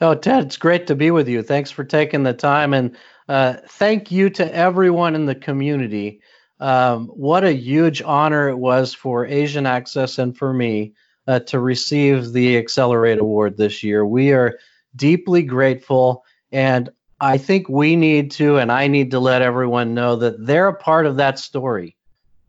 Oh, 0.00 0.14
Ted, 0.14 0.44
it's 0.44 0.56
great 0.56 0.86
to 0.86 0.94
be 0.94 1.10
with 1.10 1.28
you. 1.28 1.42
Thanks 1.42 1.70
for 1.70 1.84
taking 1.84 2.22
the 2.22 2.32
time 2.32 2.72
and 2.72 2.96
uh, 3.28 3.56
thank 3.68 4.10
you 4.10 4.30
to 4.30 4.54
everyone 4.54 5.14
in 5.14 5.26
the 5.26 5.34
community. 5.34 6.20
Um, 6.58 7.06
what 7.08 7.44
a 7.44 7.52
huge 7.52 8.02
honor 8.02 8.48
it 8.48 8.56
was 8.56 8.94
for 8.94 9.26
Asian 9.26 9.66
Access 9.66 10.18
and 10.18 10.36
for 10.36 10.52
me 10.52 10.94
uh, 11.26 11.40
to 11.40 11.60
receive 11.60 12.32
the 12.32 12.56
Accelerate 12.56 13.18
Award 13.18 13.56
this 13.56 13.82
year. 13.82 14.04
We 14.04 14.32
are 14.32 14.58
deeply 14.96 15.42
grateful, 15.42 16.24
and 16.50 16.90
I 17.20 17.38
think 17.38 17.68
we 17.68 17.94
need 17.94 18.30
to, 18.32 18.56
and 18.56 18.72
I 18.72 18.88
need 18.88 19.10
to 19.12 19.20
let 19.20 19.42
everyone 19.42 19.94
know 19.94 20.16
that 20.16 20.44
they're 20.44 20.68
a 20.68 20.74
part 20.74 21.06
of 21.06 21.16
that 21.16 21.38
story. 21.38 21.96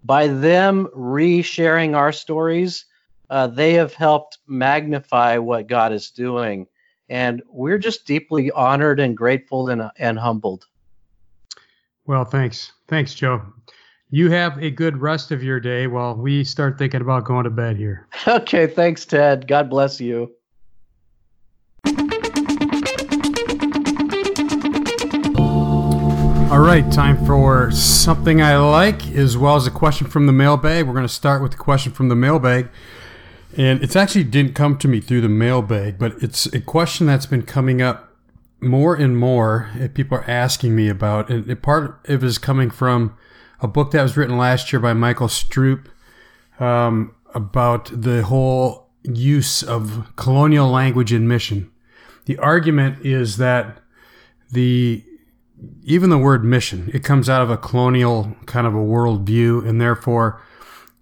By 0.04 0.28
them 0.28 0.88
resharing 0.96 1.96
our 1.96 2.12
stories, 2.12 2.86
uh, 3.30 3.48
they 3.48 3.74
have 3.74 3.94
helped 3.94 4.40
magnify 4.48 5.38
what 5.38 5.68
God 5.68 5.94
is 5.94 6.12
doing. 6.12 6.68
And 7.10 7.42
we're 7.50 7.78
just 7.78 8.06
deeply 8.06 8.52
honored 8.52 9.00
and 9.00 9.16
grateful 9.16 9.70
and, 9.70 9.90
and 9.98 10.18
humbled. 10.18 10.66
Well, 12.06 12.26
thanks. 12.26 12.72
Thanks, 12.88 13.14
Joe. 13.14 13.42
You 14.10 14.30
have 14.32 14.62
a 14.62 14.70
good 14.70 14.98
rest 14.98 15.32
of 15.32 15.42
your 15.44 15.60
day 15.60 15.88
while 15.88 16.16
we 16.16 16.44
start 16.44 16.78
thinking 16.78 17.02
about 17.02 17.24
going 17.24 17.46
to 17.46 17.50
bed 17.50 17.78
here. 17.78 18.08
Okay, 18.28 18.68
thanks, 18.68 19.06
Ted. 19.06 19.48
God 19.48 19.70
bless 19.70 20.02
you. 20.02 20.32
All 26.62 26.68
right, 26.68 26.92
time 26.92 27.26
for 27.26 27.72
something 27.72 28.40
I 28.40 28.56
like 28.58 29.08
as 29.14 29.36
well 29.36 29.56
as 29.56 29.66
a 29.66 29.72
question 29.72 30.06
from 30.06 30.28
the 30.28 30.32
mailbag. 30.32 30.86
We're 30.86 30.94
going 30.94 31.08
to 31.08 31.10
start 31.12 31.42
with 31.42 31.54
the 31.54 31.58
question 31.58 31.92
from 31.92 32.08
the 32.08 32.16
mailbag. 32.16 32.70
And 33.58 33.84
it's 33.84 33.96
actually 33.96 34.26
didn't 34.26 34.54
come 34.54 34.78
to 34.78 34.88
me 34.88 35.02
through 35.02 35.22
the 35.22 35.28
mailbag, 35.28 35.98
but 35.98 36.22
it's 36.22 36.46
a 36.46 36.62
question 36.62 37.08
that's 37.08 37.26
been 37.26 37.42
coming 37.42 37.82
up 37.82 38.16
more 38.60 38.94
and 38.94 39.18
more. 39.18 39.72
People 39.96 40.20
are 40.20 40.30
asking 40.30 40.76
me 40.76 40.88
about, 40.88 41.32
and 41.32 41.64
part 41.64 42.00
of 42.08 42.24
it 42.24 42.28
is 42.28 42.38
coming 42.38 42.70
from 42.70 43.18
a 43.60 43.68
book 43.68 43.90
that 43.90 44.04
was 44.04 44.16
written 44.16 44.38
last 44.38 44.72
year 44.72 44.80
by 44.80 44.94
Michael 44.94 45.30
Stroope 45.30 45.88
um, 46.60 47.16
about 47.34 47.90
the 47.92 48.22
whole 48.22 48.88
use 49.02 49.64
of 49.64 50.16
colonial 50.16 50.70
language 50.70 51.12
in 51.12 51.28
mission. 51.28 51.72
The 52.26 52.38
argument 52.38 53.04
is 53.04 53.38
that 53.38 53.82
the 54.52 55.04
even 55.84 56.10
the 56.10 56.18
word 56.18 56.44
mission 56.44 56.90
it 56.94 57.04
comes 57.04 57.30
out 57.30 57.42
of 57.42 57.50
a 57.50 57.58
colonial 57.58 58.36
kind 58.46 58.66
of 58.68 58.74
a 58.74 58.80
worldview, 58.80 59.68
and 59.68 59.80
therefore 59.80 60.42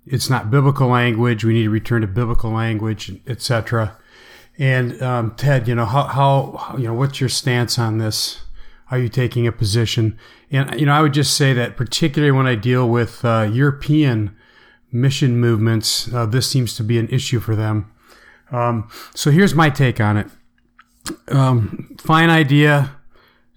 it's 0.06 0.30
not 0.30 0.52
biblical 0.52 0.88
language. 0.88 1.44
We 1.44 1.54
need 1.54 1.64
to 1.64 1.70
return 1.70 2.02
to 2.02 2.08
biblical 2.08 2.52
language, 2.52 3.12
etc. 3.28 3.98
And 4.58 5.02
um, 5.02 5.36
Ted, 5.36 5.68
you 5.68 5.76
know 5.76 5.86
how, 5.86 6.04
how 6.04 6.76
you 6.78 6.86
know 6.86 6.94
what's 6.94 7.20
your 7.20 7.30
stance 7.30 7.80
on 7.80 7.98
this? 7.98 8.42
Are 8.92 8.98
you 8.98 9.08
taking 9.08 9.46
a 9.46 9.52
position? 9.52 10.18
And 10.52 10.80
you 10.80 10.86
know, 10.86 10.94
I 10.94 11.02
would 11.02 11.14
just 11.14 11.36
say 11.36 11.54
that 11.54 11.78
particularly 11.78 12.32
when 12.32 12.48
I 12.48 12.56
deal 12.56 12.90
with 12.90 13.24
uh, 13.24 13.50
European 13.52 14.36
mission 14.92 15.38
movements, 15.38 16.12
uh, 16.14 16.26
this 16.26 16.50
seems 16.50 16.76
to 16.76 16.84
be 16.84 16.98
an 16.98 17.08
issue 17.10 17.40
for 17.40 17.56
them. 17.56 17.92
Um, 18.52 18.90
so 19.14 19.32
here's 19.32 19.54
my 19.54 19.70
take 19.70 20.00
on 20.02 20.18
it. 20.18 20.28
Um, 21.30 21.96
fine 22.00 22.30
idea, 22.30 22.96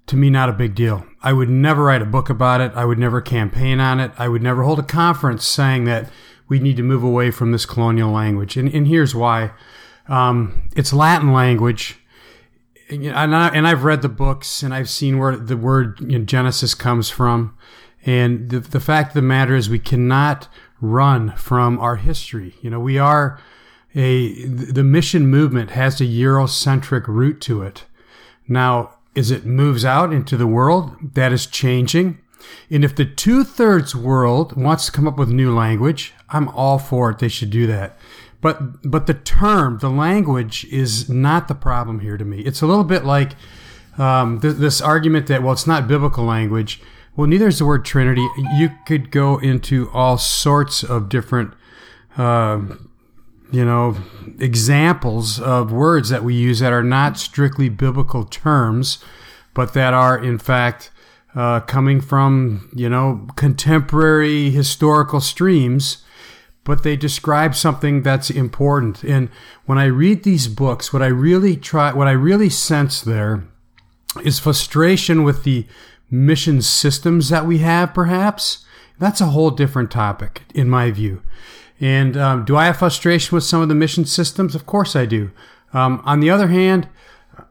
to 0.06 0.16
me, 0.16 0.30
not 0.30 0.48
a 0.48 0.52
big 0.52 0.74
deal. 0.74 1.06
I 1.22 1.32
would 1.32 1.48
never 1.48 1.84
write 1.84 2.02
a 2.02 2.06
book 2.06 2.28
about 2.28 2.60
it. 2.60 2.72
I 2.74 2.84
would 2.84 2.98
never 2.98 3.20
campaign 3.20 3.80
on 3.80 4.00
it. 4.00 4.12
I 4.18 4.28
would 4.28 4.42
never 4.42 4.62
hold 4.62 4.78
a 4.78 4.84
conference 4.84 5.46
saying 5.46 5.84
that 5.84 6.10
we 6.48 6.58
need 6.58 6.76
to 6.76 6.82
move 6.82 7.02
away 7.02 7.30
from 7.30 7.52
this 7.52 7.64
colonial 7.64 8.10
language. 8.10 8.56
And, 8.56 8.68
and 8.74 8.86
here's 8.86 9.14
why 9.14 9.52
um, 10.08 10.68
it's 10.76 10.92
Latin 10.92 11.32
language. 11.32 11.98
And, 12.90 13.34
I, 13.34 13.68
have 13.68 13.84
read 13.84 14.02
the 14.02 14.08
books 14.08 14.62
and 14.62 14.74
I've 14.74 14.90
seen 14.90 15.18
where 15.18 15.36
the 15.36 15.56
word 15.56 15.98
you 16.00 16.18
know, 16.18 16.24
Genesis 16.24 16.74
comes 16.74 17.08
from. 17.08 17.56
And 18.04 18.50
the, 18.50 18.60
the 18.60 18.80
fact 18.80 19.10
of 19.10 19.14
the 19.14 19.22
matter 19.22 19.54
is, 19.54 19.70
we 19.70 19.78
cannot 19.78 20.48
run 20.80 21.32
from 21.36 21.78
our 21.78 21.96
history. 21.96 22.54
You 22.60 22.68
know, 22.68 22.80
we 22.80 22.98
are 22.98 23.40
a, 23.94 24.44
the 24.44 24.82
mission 24.82 25.28
movement 25.28 25.70
has 25.70 26.00
a 26.00 26.04
Eurocentric 26.04 27.06
root 27.06 27.40
to 27.42 27.62
it. 27.62 27.84
Now, 28.48 28.96
as 29.14 29.30
it 29.30 29.44
moves 29.44 29.84
out 29.84 30.12
into 30.12 30.36
the 30.36 30.46
world, 30.46 31.14
that 31.14 31.32
is 31.32 31.46
changing. 31.46 32.18
And 32.70 32.84
if 32.84 32.94
the 32.96 33.04
two 33.04 33.44
thirds 33.44 33.94
world 33.94 34.56
wants 34.56 34.86
to 34.86 34.92
come 34.92 35.06
up 35.06 35.18
with 35.18 35.28
new 35.28 35.54
language, 35.54 36.12
I'm 36.30 36.48
all 36.48 36.78
for 36.78 37.10
it. 37.10 37.18
They 37.18 37.28
should 37.28 37.50
do 37.50 37.66
that. 37.66 37.96
But 38.40 38.90
but 38.90 39.06
the 39.06 39.14
term, 39.14 39.78
the 39.78 39.90
language, 39.90 40.64
is 40.66 41.08
not 41.08 41.48
the 41.48 41.54
problem 41.54 42.00
here 42.00 42.16
to 42.16 42.24
me. 42.24 42.40
It's 42.40 42.60
a 42.60 42.66
little 42.66 42.84
bit 42.84 43.04
like 43.04 43.36
um, 43.98 44.40
th- 44.40 44.56
this 44.56 44.80
argument 44.80 45.28
that 45.28 45.42
well, 45.42 45.52
it's 45.52 45.66
not 45.66 45.86
biblical 45.86 46.24
language. 46.24 46.82
Well, 47.14 47.28
neither 47.28 47.46
is 47.46 47.58
the 47.58 47.66
word 47.66 47.84
Trinity. 47.84 48.26
You 48.56 48.70
could 48.86 49.10
go 49.10 49.38
into 49.38 49.90
all 49.92 50.18
sorts 50.18 50.82
of 50.82 51.08
different, 51.08 51.52
uh, 52.16 52.60
you 53.52 53.64
know, 53.64 53.96
examples 54.38 55.38
of 55.38 55.70
words 55.70 56.08
that 56.08 56.24
we 56.24 56.34
use 56.34 56.58
that 56.60 56.72
are 56.72 56.82
not 56.82 57.18
strictly 57.18 57.68
biblical 57.68 58.24
terms, 58.24 59.04
but 59.54 59.74
that 59.74 59.94
are 59.94 60.18
in 60.18 60.38
fact 60.38 60.90
uh, 61.34 61.60
coming 61.60 62.00
from 62.00 62.70
you 62.74 62.88
know 62.88 63.26
contemporary 63.36 64.50
historical 64.50 65.20
streams 65.20 66.04
but 66.64 66.84
they 66.84 66.96
describe 66.96 67.56
something 67.56 68.02
that's 68.02 68.30
important. 68.30 69.02
And 69.02 69.28
when 69.66 69.78
i 69.78 69.84
read 69.84 70.22
these 70.22 70.48
books 70.48 70.92
what 70.92 71.02
i 71.02 71.06
really 71.06 71.56
try 71.56 71.92
what 71.92 72.06
i 72.06 72.12
really 72.12 72.50
sense 72.50 73.00
there 73.00 73.44
is 74.22 74.38
frustration 74.38 75.24
with 75.24 75.44
the 75.44 75.66
mission 76.10 76.60
systems 76.60 77.30
that 77.30 77.46
we 77.46 77.58
have 77.58 77.94
perhaps. 77.94 78.64
That's 78.98 79.20
a 79.20 79.26
whole 79.26 79.50
different 79.50 79.90
topic 79.90 80.42
in 80.54 80.68
my 80.68 80.90
view 80.90 81.22
and 81.82 82.16
um, 82.16 82.44
do 82.46 82.56
i 82.56 82.64
have 82.64 82.78
frustration 82.78 83.34
with 83.34 83.44
some 83.44 83.60
of 83.60 83.68
the 83.68 83.74
mission 83.74 84.06
systems 84.06 84.54
of 84.54 84.64
course 84.64 84.96
i 84.96 85.04
do 85.04 85.30
um, 85.74 86.00
on 86.06 86.20
the 86.20 86.30
other 86.30 86.48
hand 86.48 86.88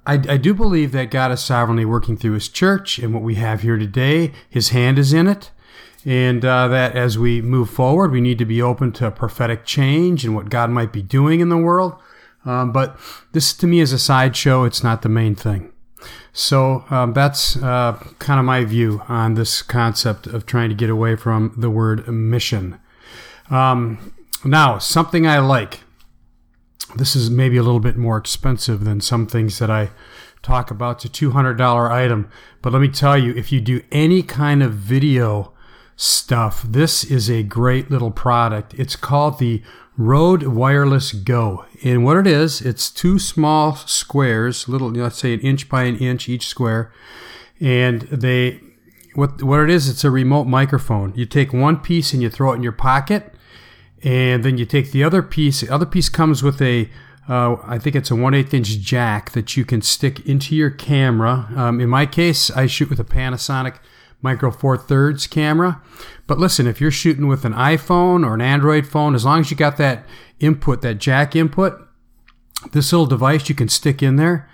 I, 0.05 0.13
I, 0.13 0.37
do 0.37 0.53
believe 0.53 0.91
that 0.93 1.11
God 1.11 1.31
is 1.31 1.41
sovereignly 1.41 1.85
working 1.85 2.17
through 2.17 2.33
His 2.33 2.49
church, 2.49 2.99
and 2.99 3.13
what 3.13 3.23
we 3.23 3.35
have 3.35 3.61
here 3.61 3.77
today, 3.77 4.31
His 4.49 4.69
hand 4.69 4.97
is 4.97 5.13
in 5.13 5.27
it. 5.27 5.51
And 6.05 6.43
uh, 6.43 6.67
that 6.69 6.95
as 6.95 7.19
we 7.19 7.41
move 7.41 7.69
forward, 7.69 8.11
we 8.11 8.21
need 8.21 8.39
to 8.39 8.45
be 8.45 8.61
open 8.61 8.91
to 8.93 9.11
prophetic 9.11 9.65
change 9.65 10.25
and 10.25 10.35
what 10.35 10.49
God 10.49 10.71
might 10.71 10.91
be 10.91 11.03
doing 11.03 11.39
in 11.39 11.49
the 11.49 11.57
world. 11.57 11.93
Um, 12.43 12.71
but 12.71 12.99
this 13.33 13.53
to 13.53 13.67
me 13.67 13.79
is 13.79 13.93
a 13.93 13.99
sideshow, 13.99 14.63
it's 14.63 14.83
not 14.83 15.03
the 15.03 15.09
main 15.09 15.35
thing. 15.35 15.71
So 16.33 16.85
um, 16.89 17.13
that's 17.13 17.55
uh, 17.57 18.03
kind 18.17 18.39
of 18.39 18.45
my 18.45 18.65
view 18.65 19.03
on 19.07 19.35
this 19.35 19.61
concept 19.61 20.25
of 20.25 20.47
trying 20.47 20.69
to 20.69 20.75
get 20.75 20.89
away 20.89 21.15
from 21.15 21.53
the 21.55 21.69
word 21.69 22.07
mission. 22.07 22.79
Um, 23.51 24.13
now, 24.43 24.77
something 24.77 25.27
I 25.27 25.39
like 25.39 25.82
this 26.95 27.15
is 27.15 27.30
maybe 27.30 27.58
a 27.58 27.63
little 27.63 27.80
bit 27.80 27.97
more 27.97 28.17
expensive 28.17 28.84
than 28.84 29.01
some 29.01 29.27
things 29.27 29.60
that 29.60 29.69
I 29.69 29.91
talk 30.41 30.71
about. 30.71 31.06
It's 31.06 31.19
a 31.19 31.25
$200 31.25 31.91
item. 31.91 32.30
But 32.62 32.73
let 32.73 32.82
me 32.82 32.88
tell 32.88 33.17
you, 33.17 33.34
if 33.34 33.51
you 33.51 33.62
do 33.62 33.82
any 33.91 34.23
kind 34.23 34.63
of 34.63 34.73
video 34.73 35.54
stuff, 35.95 36.63
this 36.63 37.04
is 37.04 37.30
a 37.30 37.43
great 37.43 37.91
little 37.91 38.12
product. 38.12 38.73
It's 38.75 38.95
called 38.95 39.39
the 39.39 39.62
Rode 39.97 40.43
Wireless 40.43 41.12
Go. 41.13 41.65
And 41.84 42.04
what 42.04 42.17
it 42.17 42.27
is, 42.27 42.62
it's 42.62 42.89
two 42.89 43.19
small 43.19 43.75
squares, 43.75 44.67
little, 44.67 44.89
let's 44.89 45.17
say 45.17 45.34
an 45.34 45.41
inch 45.41 45.69
by 45.69 45.84
an 45.84 45.97
inch 45.97 46.27
each 46.27 46.47
square. 46.47 46.91
And 47.60 48.01
they, 48.04 48.60
what, 49.13 49.43
what 49.43 49.60
it 49.60 49.69
is, 49.69 49.88
it's 49.88 50.04
a 50.04 50.10
remote 50.12 50.45
microphone. 50.45 51.13
You 51.15 51.25
take 51.25 51.54
one 51.54 51.77
piece 51.77 52.13
and 52.13 52.21
you 52.21 52.30
throw 52.30 52.54
it 52.54 52.56
in 52.56 52.63
your 52.63 52.71
pocket 52.71 53.36
and 54.03 54.43
then 54.43 54.57
you 54.57 54.65
take 54.65 54.91
the 54.91 55.03
other 55.03 55.21
piece. 55.21 55.61
The 55.61 55.73
other 55.73 55.85
piece 55.85 56.09
comes 56.09 56.41
with 56.41 56.61
a, 56.61 56.89
uh, 57.29 57.57
I 57.63 57.77
think 57.77 57.95
it's 57.95 58.11
a 58.11 58.15
1 58.15 58.33
8 58.33 58.53
inch 58.53 58.79
jack 58.79 59.31
that 59.31 59.55
you 59.55 59.63
can 59.63 59.81
stick 59.81 60.25
into 60.27 60.55
your 60.55 60.71
camera. 60.71 61.49
Um, 61.55 61.79
in 61.79 61.89
my 61.89 62.05
case, 62.05 62.49
I 62.51 62.67
shoot 62.67 62.89
with 62.89 62.99
a 62.99 63.03
Panasonic 63.03 63.77
Micro 64.21 64.51
Four 64.51 64.77
Thirds 64.77 65.27
camera. 65.27 65.81
But 66.27 66.39
listen, 66.39 66.67
if 66.67 66.79
you're 66.81 66.91
shooting 66.91 67.27
with 67.27 67.45
an 67.45 67.53
iPhone 67.53 68.25
or 68.25 68.33
an 68.33 68.41
Android 68.41 68.87
phone, 68.87 69.15
as 69.15 69.25
long 69.25 69.41
as 69.41 69.51
you 69.51 69.57
got 69.57 69.77
that 69.77 70.05
input, 70.39 70.81
that 70.81 70.95
jack 70.95 71.35
input, 71.35 71.79
this 72.71 72.91
little 72.91 73.07
device 73.07 73.49
you 73.49 73.55
can 73.55 73.69
stick 73.69 74.01
in 74.03 74.15
there, 74.15 74.49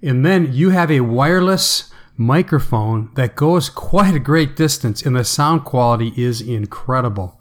and 0.00 0.26
then 0.26 0.52
you 0.52 0.70
have 0.70 0.90
a 0.90 1.00
wireless 1.00 1.92
microphone 2.16 3.10
that 3.14 3.36
goes 3.36 3.70
quite 3.70 4.14
a 4.14 4.20
great 4.20 4.56
distance, 4.56 5.02
and 5.02 5.16
the 5.16 5.24
sound 5.24 5.64
quality 5.64 6.12
is 6.16 6.40
incredible 6.40 7.40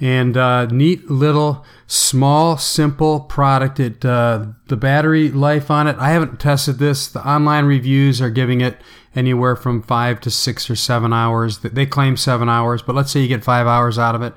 and 0.00 0.36
uh, 0.36 0.66
neat 0.66 1.10
little 1.10 1.64
small 1.86 2.56
simple 2.56 3.20
product. 3.20 3.80
It 3.80 4.04
uh, 4.04 4.46
the 4.66 4.76
battery 4.76 5.30
life 5.30 5.70
on 5.70 5.86
it 5.86 5.96
i 5.98 6.10
haven't 6.10 6.38
tested 6.38 6.78
this. 6.78 7.08
The 7.08 7.26
online 7.26 7.64
reviews 7.64 8.20
are 8.20 8.30
giving 8.30 8.60
it 8.60 8.80
anywhere 9.14 9.56
from 9.56 9.82
five 9.82 10.20
to 10.22 10.30
six 10.30 10.70
or 10.70 10.76
seven 10.76 11.12
hours. 11.12 11.58
They 11.58 11.86
claim 11.86 12.16
seven 12.16 12.48
hours 12.48 12.82
but 12.82 12.94
let's 12.94 13.10
say 13.10 13.20
you 13.20 13.28
get 13.28 13.44
five 13.44 13.66
hours 13.66 13.98
out 13.98 14.14
of 14.14 14.22
it. 14.22 14.34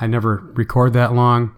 I 0.00 0.06
never 0.06 0.50
record 0.54 0.92
that 0.94 1.12
long. 1.12 1.54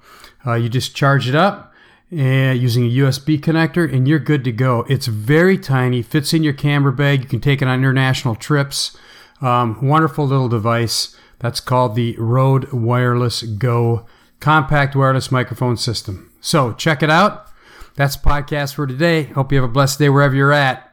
Uh, 0.46 0.54
you 0.54 0.68
just 0.68 0.94
charge 0.94 1.28
it 1.28 1.34
up 1.34 1.72
and 2.10 2.60
using 2.60 2.84
a 2.84 2.90
usb 2.98 3.40
connector 3.40 3.92
and 3.92 4.06
you're 4.06 4.18
good 4.18 4.44
to 4.44 4.52
go. 4.52 4.84
It's 4.88 5.06
very 5.06 5.58
tiny 5.58 6.02
fits 6.02 6.32
in 6.32 6.42
your 6.42 6.52
camera 6.52 6.92
bag. 6.92 7.22
You 7.22 7.28
can 7.28 7.40
take 7.40 7.62
it 7.62 7.68
on 7.68 7.78
international 7.78 8.34
trips. 8.34 8.96
Um, 9.40 9.86
wonderful 9.86 10.26
little 10.26 10.48
device 10.48 11.16
that's 11.38 11.60
called 11.60 11.94
the 11.94 12.16
Rode 12.18 12.72
Wireless 12.72 13.42
Go 13.42 14.06
compact 14.40 14.94
wireless 14.94 15.30
microphone 15.30 15.76
system. 15.76 16.30
So 16.40 16.72
check 16.72 17.02
it 17.02 17.10
out. 17.10 17.46
That's 17.94 18.16
podcast 18.16 18.74
for 18.74 18.86
today. 18.86 19.24
Hope 19.24 19.52
you 19.52 19.60
have 19.60 19.68
a 19.68 19.72
blessed 19.72 19.98
day 19.98 20.08
wherever 20.08 20.34
you're 20.34 20.52
at. 20.52 20.85